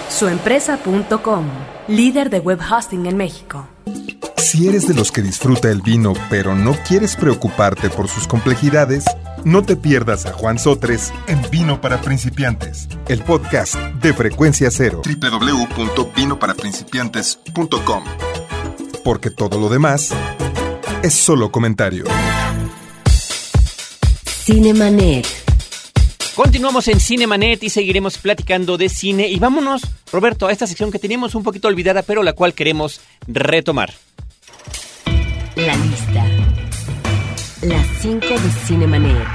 [0.08, 1.46] Suempresa.com,
[1.88, 3.66] líder de web hosting en México.
[4.36, 9.04] Si eres de los que disfruta el vino pero no quieres preocuparte por sus complejidades,
[9.44, 15.02] no te pierdas a Juan Sotres en Vino para Principiantes, el podcast de Frecuencia Cero.
[15.04, 18.04] www.vinoparaprincipiantes.com
[19.04, 20.10] Porque todo lo demás
[21.02, 22.04] es solo comentario.
[24.26, 25.26] Cinemanet.
[26.34, 29.28] Continuamos en Cinemanet y seguiremos platicando de cine.
[29.28, 33.00] Y vámonos, Roberto, a esta sección que teníamos un poquito olvidada, pero la cual queremos
[33.28, 33.92] retomar.
[35.56, 36.33] La lista.
[37.64, 39.26] Las 5 de Cinemanet.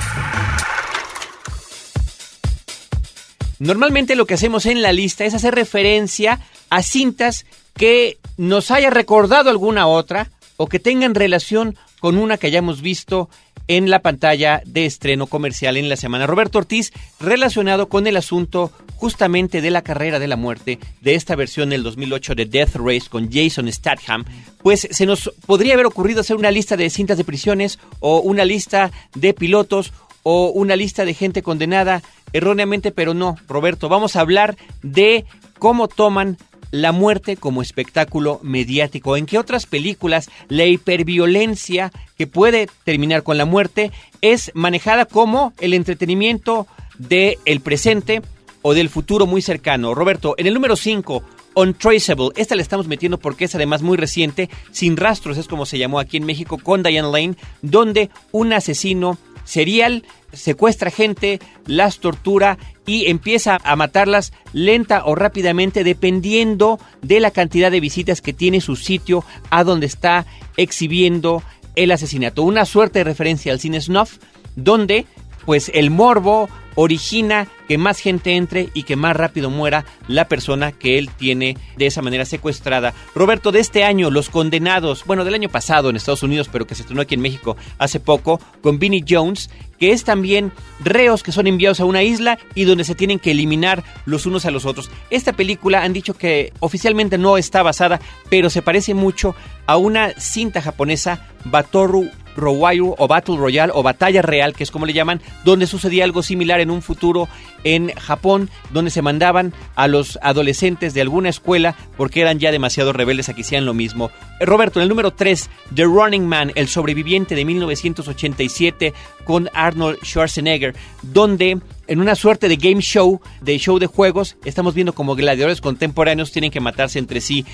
[3.58, 6.40] Normalmente lo que hacemos en la lista es hacer referencia
[6.70, 12.46] a cintas que nos haya recordado alguna otra o que tengan relación con una que
[12.46, 13.30] hayamos visto
[13.70, 16.26] en la pantalla de estreno comercial en la semana.
[16.26, 21.36] Roberto Ortiz, relacionado con el asunto justamente de la carrera de la muerte de esta
[21.36, 24.26] versión del 2008 de Death Race con Jason Statham,
[24.64, 28.44] pues se nos podría haber ocurrido hacer una lista de cintas de prisiones o una
[28.44, 32.02] lista de pilotos o una lista de gente condenada
[32.34, 35.26] erróneamente, pero no, Roberto, vamos a hablar de
[35.60, 36.38] cómo toman
[36.72, 39.18] la muerte como espectáculo mediático.
[39.18, 43.92] ¿En qué otras películas la hiperviolencia que puede terminar con la muerte
[44.22, 46.68] es manejada como el entretenimiento
[46.98, 48.22] del el presente
[48.62, 49.96] o del futuro muy cercano?
[49.96, 51.24] Roberto, en el número 5,
[51.56, 52.30] Untraceable.
[52.36, 54.50] Esta la estamos metiendo porque es además muy reciente.
[54.72, 59.18] Sin rastros es como se llamó aquí en México con Diane Lane, donde un asesino
[59.44, 60.04] serial
[60.34, 67.72] secuestra gente, las tortura y empieza a matarlas lenta o rápidamente dependiendo de la cantidad
[67.72, 70.26] de visitas que tiene su sitio a donde está
[70.58, 71.44] exhibiendo
[71.76, 72.44] el asesinato.
[72.44, 74.18] Una suerte de referencia al cine snuff
[74.56, 75.06] donde
[75.46, 80.72] pues el morbo origina que más gente entre y que más rápido muera la persona
[80.72, 82.94] que él tiene de esa manera secuestrada.
[83.14, 86.76] Roberto, de este año, Los Condenados, bueno, del año pasado en Estados Unidos, pero que
[86.76, 91.32] se estrenó aquí en México hace poco, con Vinnie Jones, que es también reos que
[91.32, 94.66] son enviados a una isla y donde se tienen que eliminar los unos a los
[94.66, 94.90] otros.
[95.10, 98.00] Esta película han dicho que oficialmente no está basada,
[98.30, 99.36] pero se parece mucho
[99.68, 104.86] a una cinta japonesa, Batoru Rowayu o Battle Royale o Batalla Real, que es como
[104.86, 107.28] le llaman, donde sucedía algo similar en un futuro
[107.64, 112.94] en Japón, donde se mandaban a los adolescentes de alguna escuela porque eran ya demasiado
[112.94, 114.12] rebeldes a que hicieran lo mismo.
[114.40, 118.94] Eh, Roberto, en el número 3, The Running Man, el sobreviviente de 1987
[119.24, 124.76] con Arnold Schwarzenegger, donde en una suerte de game show, de show de juegos, estamos
[124.76, 127.46] viendo como gladiadores contemporáneos tienen que matarse entre sí.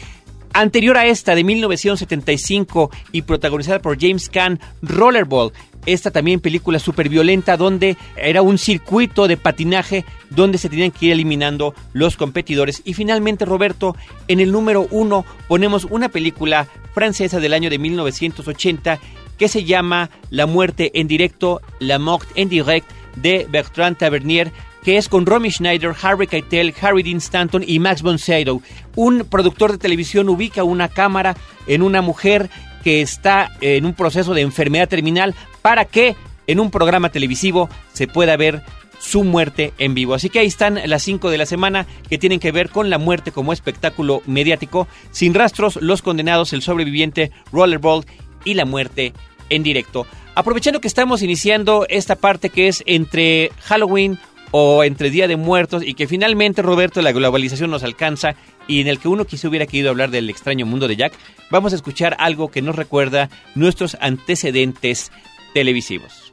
[0.56, 5.52] Anterior a esta, de 1975 y protagonizada por James Caan, Rollerball.
[5.86, 11.08] Esta también película súper violenta donde era un circuito de patinaje donde se tenían que
[11.08, 12.82] ir eliminando los competidores.
[12.86, 13.98] Y finalmente, Roberto,
[14.30, 19.00] en el número uno ponemos una película francesa del año de 1980
[19.38, 24.54] que se llama La muerte en directo, La mort en direct de Bertrand Tavernier
[24.86, 28.62] que es con Romy Schneider, Harry Keitel, Harry Dean Stanton y Max von Sydow.
[28.96, 32.52] Un productor de televisión ubica una cámara en una mujer
[32.84, 35.34] que está en un proceso de enfermedad terminal
[35.64, 36.16] para que
[36.46, 38.62] en un programa televisivo se pueda ver
[39.00, 40.14] su muerte en vivo.
[40.14, 43.00] Así que ahí están las cinco de la semana que tienen que ver con la
[43.00, 48.06] muerte como espectáculo mediático, sin rastros, los condenados, el sobreviviente, Rollerball
[48.44, 49.14] y la muerte
[49.50, 50.06] en directo.
[50.36, 54.20] Aprovechando que estamos iniciando esta parte que es entre Halloween,
[54.58, 58.36] o entre Día de Muertos y que finalmente, Roberto, la globalización nos alcanza
[58.70, 61.12] y en el que uno quizá hubiera querido hablar del extraño mundo de Jack,
[61.52, 65.12] vamos a escuchar algo que nos recuerda nuestros antecedentes
[65.54, 66.32] televisivos.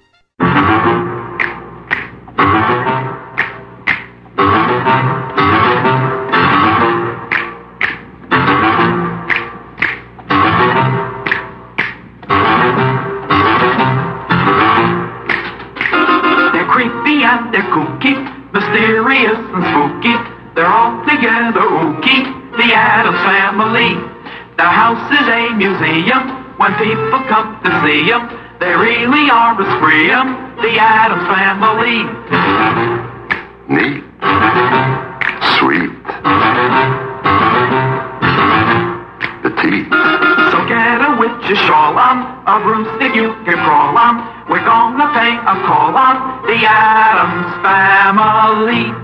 [18.52, 20.16] Mysterious and spooky.
[20.54, 22.24] They're all together ooky,
[22.56, 23.96] the Adams family.
[24.56, 28.28] The house is a museum when people come to see them.
[28.60, 30.08] They really are a spree
[30.62, 32.04] the Adams family.
[33.68, 34.04] Neat.
[35.58, 35.92] Sweet.
[39.42, 39.90] The teeth.
[40.52, 44.31] So get a witch's shawl on, a broomstick you can crawl on.
[44.48, 49.01] We're gonna pay a call on the Adams family.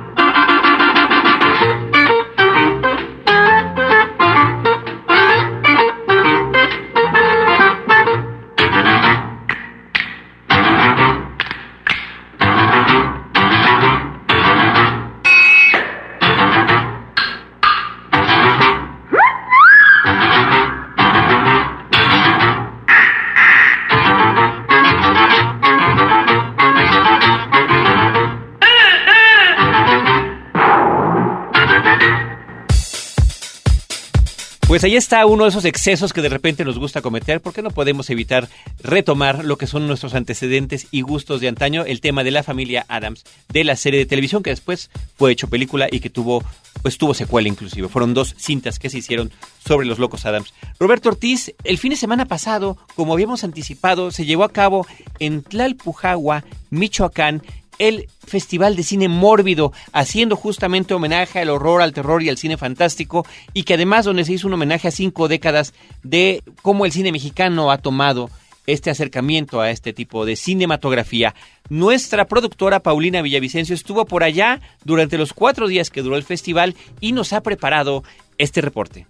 [34.79, 37.73] Pues ahí está uno de esos excesos que de repente nos gusta cometer, porque no
[37.73, 38.49] podemos evitar
[38.81, 42.87] retomar lo que son nuestros antecedentes y gustos de antaño, el tema de la familia
[42.87, 46.45] Adams, de la serie de televisión que después fue hecho película y que tuvo,
[46.81, 47.89] pues tuvo secuela inclusive.
[47.89, 49.33] Fueron dos cintas que se hicieron
[49.67, 50.55] sobre los locos Adams.
[50.79, 54.87] Roberto Ortiz, el fin de semana pasado, como habíamos anticipado, se llevó a cabo
[55.19, 57.43] en Tlalpujagua, Michoacán,
[57.79, 62.57] el Festival de Cine Mórbido, haciendo justamente homenaje al horror, al terror y al cine
[62.57, 66.93] fantástico, y que además donde se hizo un homenaje a cinco décadas de cómo el
[66.93, 68.31] cine mexicano ha tomado
[68.67, 71.35] este acercamiento a este tipo de cinematografía.
[71.71, 76.77] Nuestra productora Paulina Villavicencio estuvo por allá durante los cuatro días que duró el festival
[77.01, 78.05] y nos ha preparado
[78.37, 79.07] este reporte.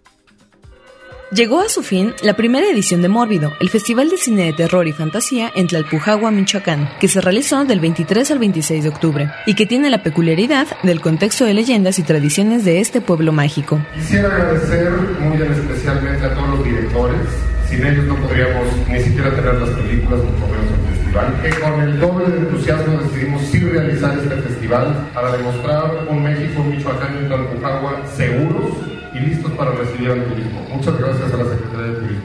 [1.30, 4.88] Llegó a su fin la primera edición de Mórbido, el Festival de Cine de Terror
[4.88, 9.54] y Fantasía en Tlalpujagua, Michoacán, que se realizó del 23 al 26 de octubre y
[9.54, 13.78] que tiene la peculiaridad del contexto de leyendas y tradiciones de este pueblo mágico.
[13.94, 17.20] Quisiera agradecer muy especialmente a todos los directores.
[17.68, 21.42] Sin ellos no podríamos ni siquiera tener las películas por al festival.
[21.42, 26.64] Que con el doble de entusiasmo decidimos sí realizar este festival para demostrar un México,
[26.64, 30.60] Michoacán y Tlalpujagua seguros y listos para recibir al turismo.
[30.72, 32.22] Muchas gracias a la Secretaría de Turismo.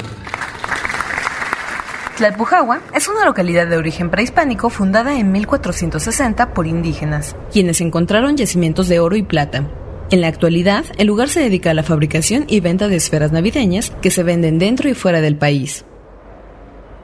[2.17, 8.87] Tlalpujagua es una localidad de origen prehispánico fundada en 1460 por indígenas, quienes encontraron yacimientos
[8.87, 9.67] de oro y plata.
[10.11, 13.91] En la actualidad, el lugar se dedica a la fabricación y venta de esferas navideñas
[14.01, 15.85] que se venden dentro y fuera del país.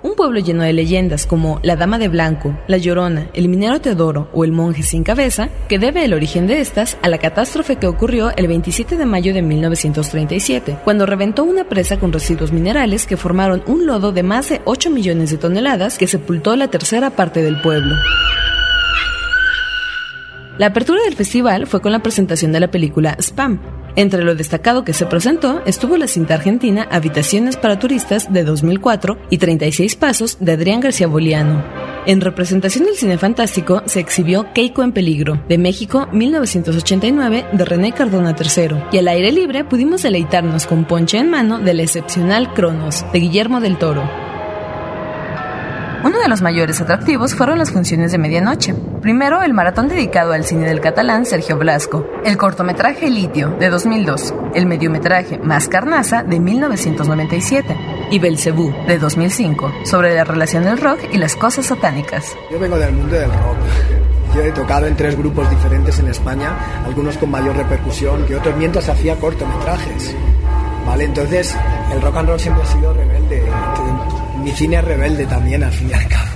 [0.01, 4.29] Un pueblo lleno de leyendas como la Dama de Blanco, la Llorona, el Minero Teodoro
[4.31, 7.87] o el Monje sin Cabeza, que debe el origen de estas a la catástrofe que
[7.87, 13.17] ocurrió el 27 de mayo de 1937, cuando reventó una presa con residuos minerales que
[13.17, 17.43] formaron un lodo de más de 8 millones de toneladas que sepultó la tercera parte
[17.43, 17.95] del pueblo.
[20.57, 23.59] La apertura del festival fue con la presentación de la película Spam,
[23.95, 29.17] entre lo destacado que se presentó estuvo la cinta argentina Habitaciones para Turistas de 2004
[29.29, 31.63] y 36 Pasos de Adrián García Boliano.
[32.05, 37.91] En representación del cine fantástico se exhibió Keiko en Peligro, de México 1989, de René
[37.91, 43.05] Cardona III, y al aire libre pudimos deleitarnos con Ponche en mano del excepcional Cronos,
[43.11, 44.28] de Guillermo del Toro.
[46.09, 48.73] Uno de los mayores atractivos fueron las funciones de medianoche.
[48.99, 54.33] Primero, el maratón dedicado al cine del catalán Sergio Blasco, el cortometraje Litio de 2002,
[54.55, 57.77] el mediometraje Más Carnaza de 1997
[58.09, 62.35] y Belcebú de 2005, sobre la relación del rock y las cosas satánicas.
[62.49, 63.57] Yo vengo del mundo del rock.
[64.33, 66.57] Yo he tocado en tres grupos diferentes en España,
[66.87, 70.15] algunos con mayor repercusión que otros mientras hacía cortometrajes.
[70.87, 71.03] ¿Vale?
[71.03, 71.55] Entonces,
[71.93, 73.38] el rock and roll siempre ha sido rebelde
[74.39, 76.29] mi cine rebelde también, al fin y al cabo.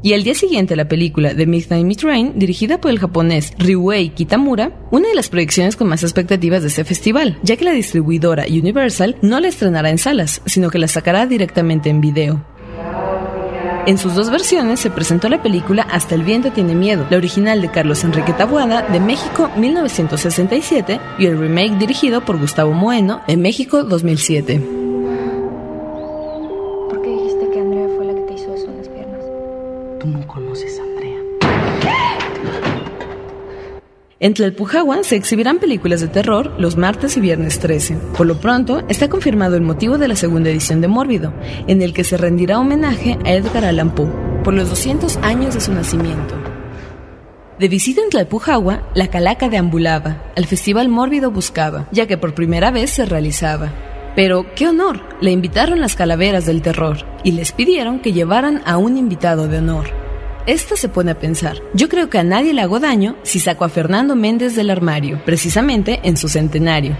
[0.00, 5.08] Y día siguiente la película The Midnight Train, dirigida por el japonés Ryuei Kitamura, una
[5.08, 9.40] de las proyecciones con más expectativas de ese festival, ya que la distribuidora Universal no
[9.40, 12.44] la estrenará en salas, sino que la sacará directamente en video.
[13.86, 17.62] En sus dos versiones se presentó la película Hasta el viento tiene miedo, la original
[17.62, 23.40] de Carlos Enrique Tabuada de México 1967 y el remake dirigido por Gustavo Moeno en
[23.40, 24.87] México 2007.
[34.20, 37.96] En Tlalpujahua se exhibirán películas de terror los martes y viernes 13.
[38.16, 41.32] Por lo pronto, está confirmado el motivo de la segunda edición de Mórbido,
[41.68, 44.10] en el que se rendirá homenaje a Edgar Allan Poe
[44.42, 46.34] por los 200 años de su nacimiento.
[47.60, 52.72] De visita en Tlalpujahua, la calaca deambulaba, al Festival Mórbido buscaba, ya que por primera
[52.72, 53.72] vez se realizaba.
[54.18, 58.76] Pero, qué honor, le invitaron las calaveras del terror y les pidieron que llevaran a
[58.76, 59.86] un invitado de honor.
[60.44, 61.58] Esta se pone a pensar.
[61.72, 65.22] Yo creo que a nadie le hago daño si saco a Fernando Méndez del armario,
[65.24, 66.96] precisamente en su centenario.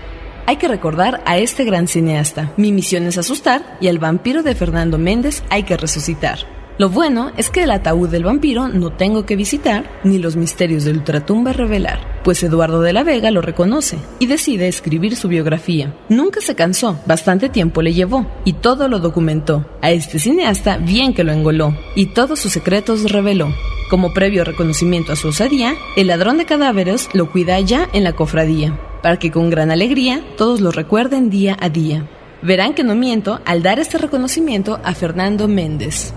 [0.47, 2.53] Hay que recordar a este gran cineasta.
[2.57, 6.58] Mi misión es asustar y al vampiro de Fernando Méndez hay que resucitar.
[6.79, 10.85] Lo bueno es que el ataúd del vampiro no tengo que visitar ni los misterios
[10.85, 15.93] de ultratumba revelar, pues Eduardo de la Vega lo reconoce y decide escribir su biografía.
[16.09, 19.67] Nunca se cansó, bastante tiempo le llevó y todo lo documentó.
[19.83, 23.53] A este cineasta bien que lo engoló y todos sus secretos reveló.
[23.91, 28.13] Como previo reconocimiento a su osadía, el ladrón de cadáveres lo cuida ya en la
[28.13, 32.09] cofradía, para que con gran alegría todos lo recuerden día a día.
[32.41, 36.15] Verán que no miento al dar este reconocimiento a Fernando Méndez.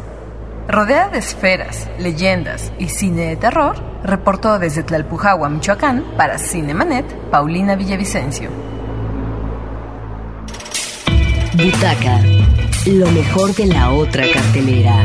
[0.68, 7.76] Rodeada de esferas, leyendas y cine de terror, reportó desde Tlalpujahua, Michoacán, para Cinemanet, Paulina
[7.76, 8.50] Villavicencio.
[11.54, 12.22] Butaca,
[12.86, 15.04] lo mejor de la otra cartelera.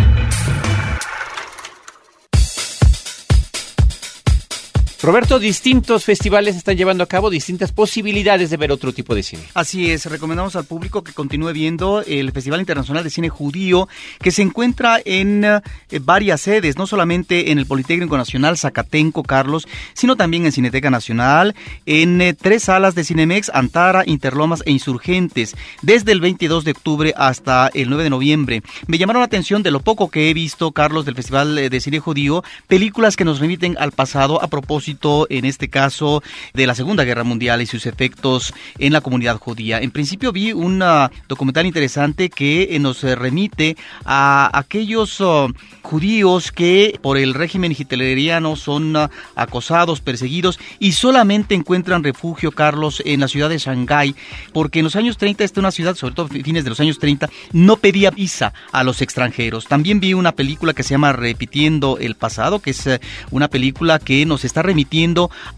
[5.06, 9.44] Roberto, distintos festivales están llevando a cabo distintas posibilidades de ver otro tipo de cine.
[9.54, 13.86] Así es, recomendamos al público que continúe viendo el Festival Internacional de Cine Judío,
[14.18, 15.60] que se encuentra en eh,
[16.00, 21.54] varias sedes, no solamente en el Politécnico Nacional Zacatenco, Carlos, sino también en Cineteca Nacional,
[21.86, 27.14] en eh, tres salas de Cinemex, Antara, Interlomas e Insurgentes, desde el 22 de octubre
[27.16, 28.62] hasta el 9 de noviembre.
[28.88, 31.80] Me llamaron la atención de lo poco que he visto, Carlos, del Festival eh, de
[31.80, 34.95] Cine Judío, películas que nos remiten al pasado a propósito
[35.28, 36.22] en este caso,
[36.54, 39.80] de la Segunda Guerra Mundial y sus efectos en la comunidad judía.
[39.80, 46.50] En principio vi un uh, documental interesante que eh, nos remite a aquellos uh, judíos
[46.50, 53.20] que por el régimen hitleriano son uh, acosados, perseguidos y solamente encuentran refugio, Carlos, en
[53.20, 54.14] la ciudad de Shanghái,
[54.52, 56.98] porque en los años 30, esta es una ciudad, sobre todo fines de los años
[56.98, 59.66] 30, no pedía visa a los extranjeros.
[59.66, 63.98] También vi una película que se llama Repitiendo el pasado, que es eh, una película
[63.98, 64.85] que nos está remitiendo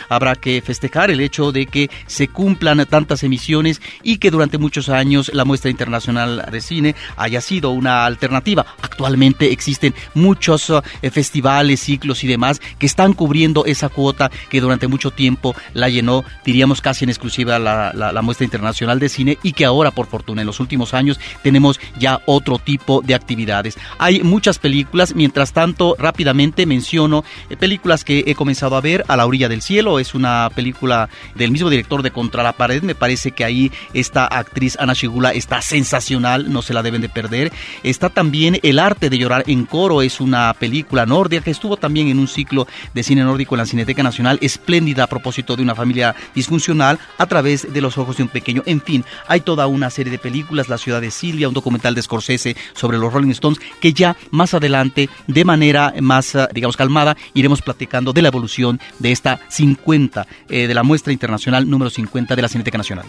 [0.08, 4.88] Habrá que festejar el hecho de que se cumplan tantas emisiones y que durante muchos
[4.88, 8.64] años la muestra internacional de cine haya sido una alternativa.
[8.82, 14.88] Actualmente existen muchos eh, festivales, ciclos y demás que están cubriendo esa cuota que durante
[14.88, 19.52] mucho tiempo la llenó, diríamos casi en exclusiva la, la muestra internacional de cine y
[19.52, 23.76] que ahora por fortuna en los últimos años tenemos ya otro tipo de actividades.
[23.98, 29.16] Hay muchas películas, mientras tanto rápidamente menciono eh, películas que he comenzado a ver A
[29.18, 32.82] la orilla del cielo es una película del mismo director de Contra la pared.
[32.82, 37.10] Me parece que ahí esta actriz Ana Shigula está sensacional, no se la deben de
[37.10, 37.52] perder.
[37.82, 42.08] Está también El arte de llorar en coro, es una película nórdica que estuvo también
[42.08, 45.74] en un ciclo de cine nórdico en la Cineteca Nacional, espléndida a propósito de una
[45.74, 48.62] familia disfuncional a través de los ojos de un pequeño.
[48.64, 52.00] En fin, hay toda una serie de películas, La ciudad de Silvia, un documental de
[52.00, 57.14] Scorsese sobre los Rolling Stones, que ya más adelante, de manera más, eh, digamos, calmada,
[57.34, 62.34] iremos platicando de la evolución de esta 50, eh, de la muestra internacional número 50
[62.34, 63.04] de la Cineteca Nacional.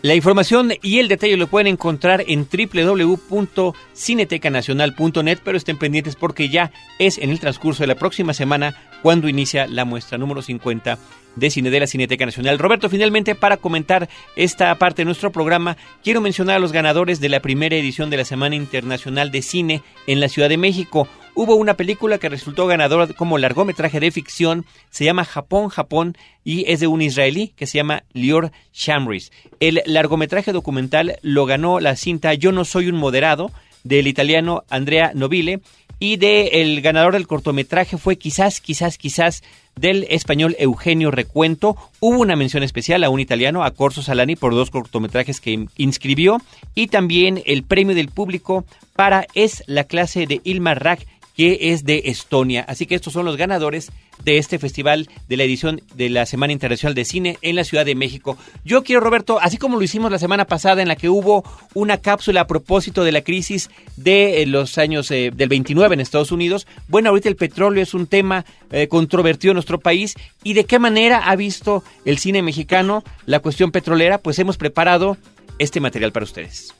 [0.00, 6.70] La información y el detalle lo pueden encontrar en www.cinetecanacional.net, pero estén pendientes porque ya
[7.00, 11.00] es en el transcurso de la próxima semana cuando inicia la muestra número 50
[11.34, 12.60] de cine de la Cineteca Nacional.
[12.60, 17.28] Roberto, finalmente, para comentar esta parte de nuestro programa, quiero mencionar a los ganadores de
[17.28, 21.08] la primera edición de la Semana Internacional de Cine en la Ciudad de México.
[21.40, 26.68] Hubo una película que resultó ganadora como largometraje de ficción, se llama Japón, Japón, y
[26.68, 29.30] es de un israelí que se llama Lior Shamris.
[29.60, 33.52] El largometraje documental lo ganó la cinta Yo no soy un moderado,
[33.84, 35.60] del italiano Andrea Nobile,
[36.00, 39.44] y de el ganador del cortometraje fue quizás, quizás, quizás
[39.76, 41.76] del español Eugenio Recuento.
[42.00, 46.38] Hubo una mención especial a un italiano, a Corso Salani, por dos cortometrajes que inscribió.
[46.74, 48.64] Y también el premio del público
[48.96, 51.06] para Es la clase de Ilmar Rack
[51.38, 52.64] que es de Estonia.
[52.66, 53.92] Así que estos son los ganadores
[54.24, 57.86] de este festival de la edición de la Semana Internacional de Cine en la Ciudad
[57.86, 58.36] de México.
[58.64, 61.98] Yo quiero, Roberto, así como lo hicimos la semana pasada en la que hubo una
[61.98, 66.32] cápsula a propósito de la crisis de eh, los años eh, del 29 en Estados
[66.32, 70.64] Unidos, bueno, ahorita el petróleo es un tema eh, controvertido en nuestro país y de
[70.64, 75.16] qué manera ha visto el cine mexicano la cuestión petrolera, pues hemos preparado
[75.60, 76.74] este material para ustedes.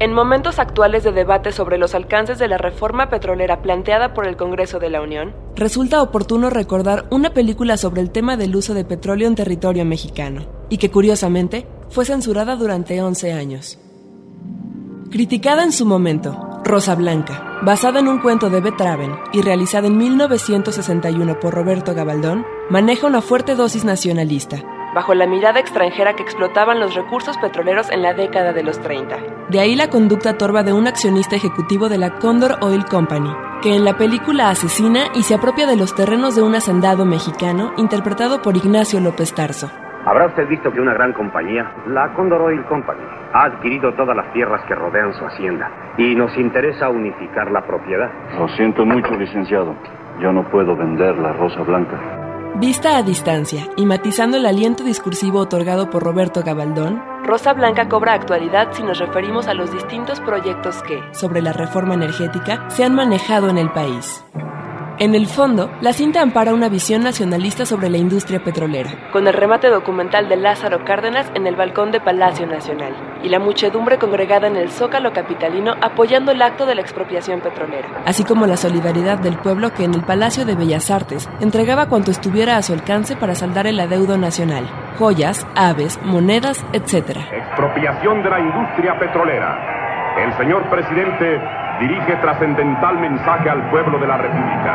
[0.00, 4.36] En momentos actuales de debate sobre los alcances de la reforma petrolera planteada por el
[4.36, 8.84] Congreso de la Unión, resulta oportuno recordar una película sobre el tema del uso de
[8.84, 13.78] petróleo en territorio mexicano, y que curiosamente fue censurada durante 11 años.
[15.12, 19.96] Criticada en su momento, Rosa Blanca, basada en un cuento de Betraven y realizada en
[19.96, 24.64] 1961 por Roberto Gabaldón, maneja una fuerte dosis nacionalista,
[24.94, 29.16] bajo la mirada extranjera que explotaban los recursos petroleros en la década de los 30.
[29.48, 33.30] De ahí la conducta torva de un accionista ejecutivo de la Condor Oil Company,
[33.60, 37.72] que en la película asesina y se apropia de los terrenos de un hacendado mexicano
[37.76, 39.70] interpretado por Ignacio López Tarso.
[40.06, 43.00] Habrá usted visto que una gran compañía, la Condor Oil Company,
[43.32, 48.10] ha adquirido todas las tierras que rodean su hacienda y nos interesa unificar la propiedad.
[48.38, 49.74] Lo siento mucho, licenciado.
[50.20, 52.23] Yo no puedo vender la Rosa Blanca.
[52.56, 58.12] Vista a distancia y matizando el aliento discursivo otorgado por Roberto Gabaldón, Rosa Blanca cobra
[58.12, 62.94] actualidad si nos referimos a los distintos proyectos que, sobre la reforma energética, se han
[62.94, 64.24] manejado en el país.
[64.96, 69.34] En el fondo, la cinta ampara una visión nacionalista sobre la industria petrolera, con el
[69.34, 74.46] remate documental de Lázaro Cárdenas en el balcón de Palacio Nacional, y la muchedumbre congregada
[74.46, 79.18] en el Zócalo capitalino apoyando el acto de la expropiación petrolera, así como la solidaridad
[79.18, 83.16] del pueblo que en el Palacio de Bellas Artes entregaba cuanto estuviera a su alcance
[83.16, 84.64] para saldar el adeudo nacional,
[85.00, 87.18] joyas, aves, monedas, etc.
[87.32, 90.14] Expropiación de la industria petrolera.
[90.24, 91.40] El señor presidente
[91.80, 94.74] dirige trascendental mensaje al pueblo de la República.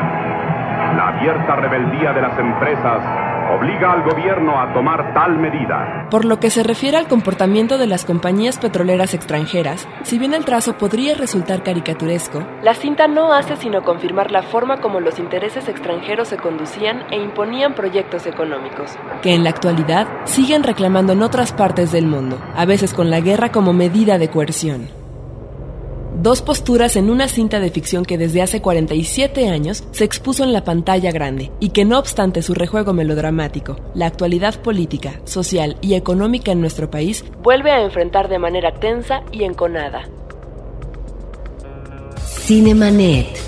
[0.95, 3.01] La abierta rebeldía de las empresas
[3.51, 6.07] obliga al gobierno a tomar tal medida.
[6.11, 10.45] Por lo que se refiere al comportamiento de las compañías petroleras extranjeras, si bien el
[10.45, 15.67] trazo podría resultar caricaturesco, la cinta no hace sino confirmar la forma como los intereses
[15.67, 21.51] extranjeros se conducían e imponían proyectos económicos, que en la actualidad siguen reclamando en otras
[21.53, 25.08] partes del mundo, a veces con la guerra como medida de coerción.
[26.21, 30.51] Dos posturas en una cinta de ficción que desde hace 47 años se expuso en
[30.51, 35.93] la pantalla grande y que no obstante su rejuego melodramático, la actualidad política, social y
[35.93, 40.09] económica en nuestro país vuelve a enfrentar de manera tensa y enconada.
[42.17, 43.39] Cinemanet.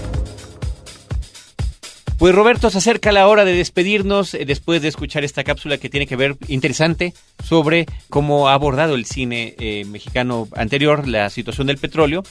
[2.17, 5.89] Pues Roberto, se acerca la hora de despedirnos eh, después de escuchar esta cápsula que
[5.89, 7.13] tiene que ver interesante
[7.43, 12.24] sobre cómo ha abordado el cine eh, mexicano anterior la situación del petróleo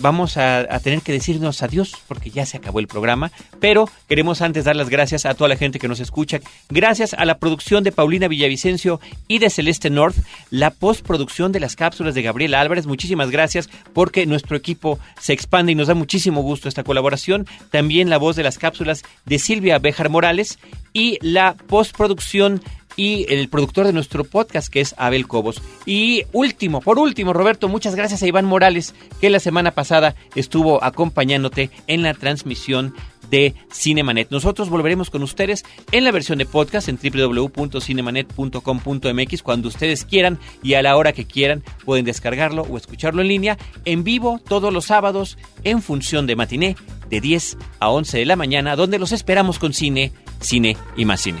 [0.00, 3.30] vamos a, tener que decirnos adiós porque ya se acabó el programa,
[3.60, 6.40] pero queremos antes dar las gracias a toda la gente que nos escucha.
[6.68, 10.16] Gracias a la producción de Paulina Villavicencio y de Celeste North,
[10.50, 12.86] la postproducción de las cápsulas de Gabriela Álvarez.
[12.86, 17.46] Muchísimas gracias porque nuestro equipo se expande y nos da muchísimo gusto esta colaboración.
[17.70, 20.58] También la voz de las cápsulas de Silvia Bejar Morales
[20.92, 22.62] y la postproducción
[22.96, 25.62] y el productor de nuestro podcast, que es Abel Cobos.
[25.86, 30.82] Y último, por último, Roberto, muchas gracias a Iván Morales, que la semana pasada estuvo
[30.82, 32.94] acompañándote en la transmisión
[33.30, 34.30] de Cinemanet.
[34.30, 40.74] Nosotros volveremos con ustedes en la versión de podcast en www.cinemanet.com.mx cuando ustedes quieran y
[40.74, 44.84] a la hora que quieran pueden descargarlo o escucharlo en línea en vivo todos los
[44.86, 46.76] sábados en función de matiné
[47.08, 51.20] de 10 a 11 de la mañana donde los esperamos con cine, cine y más
[51.20, 51.40] cine.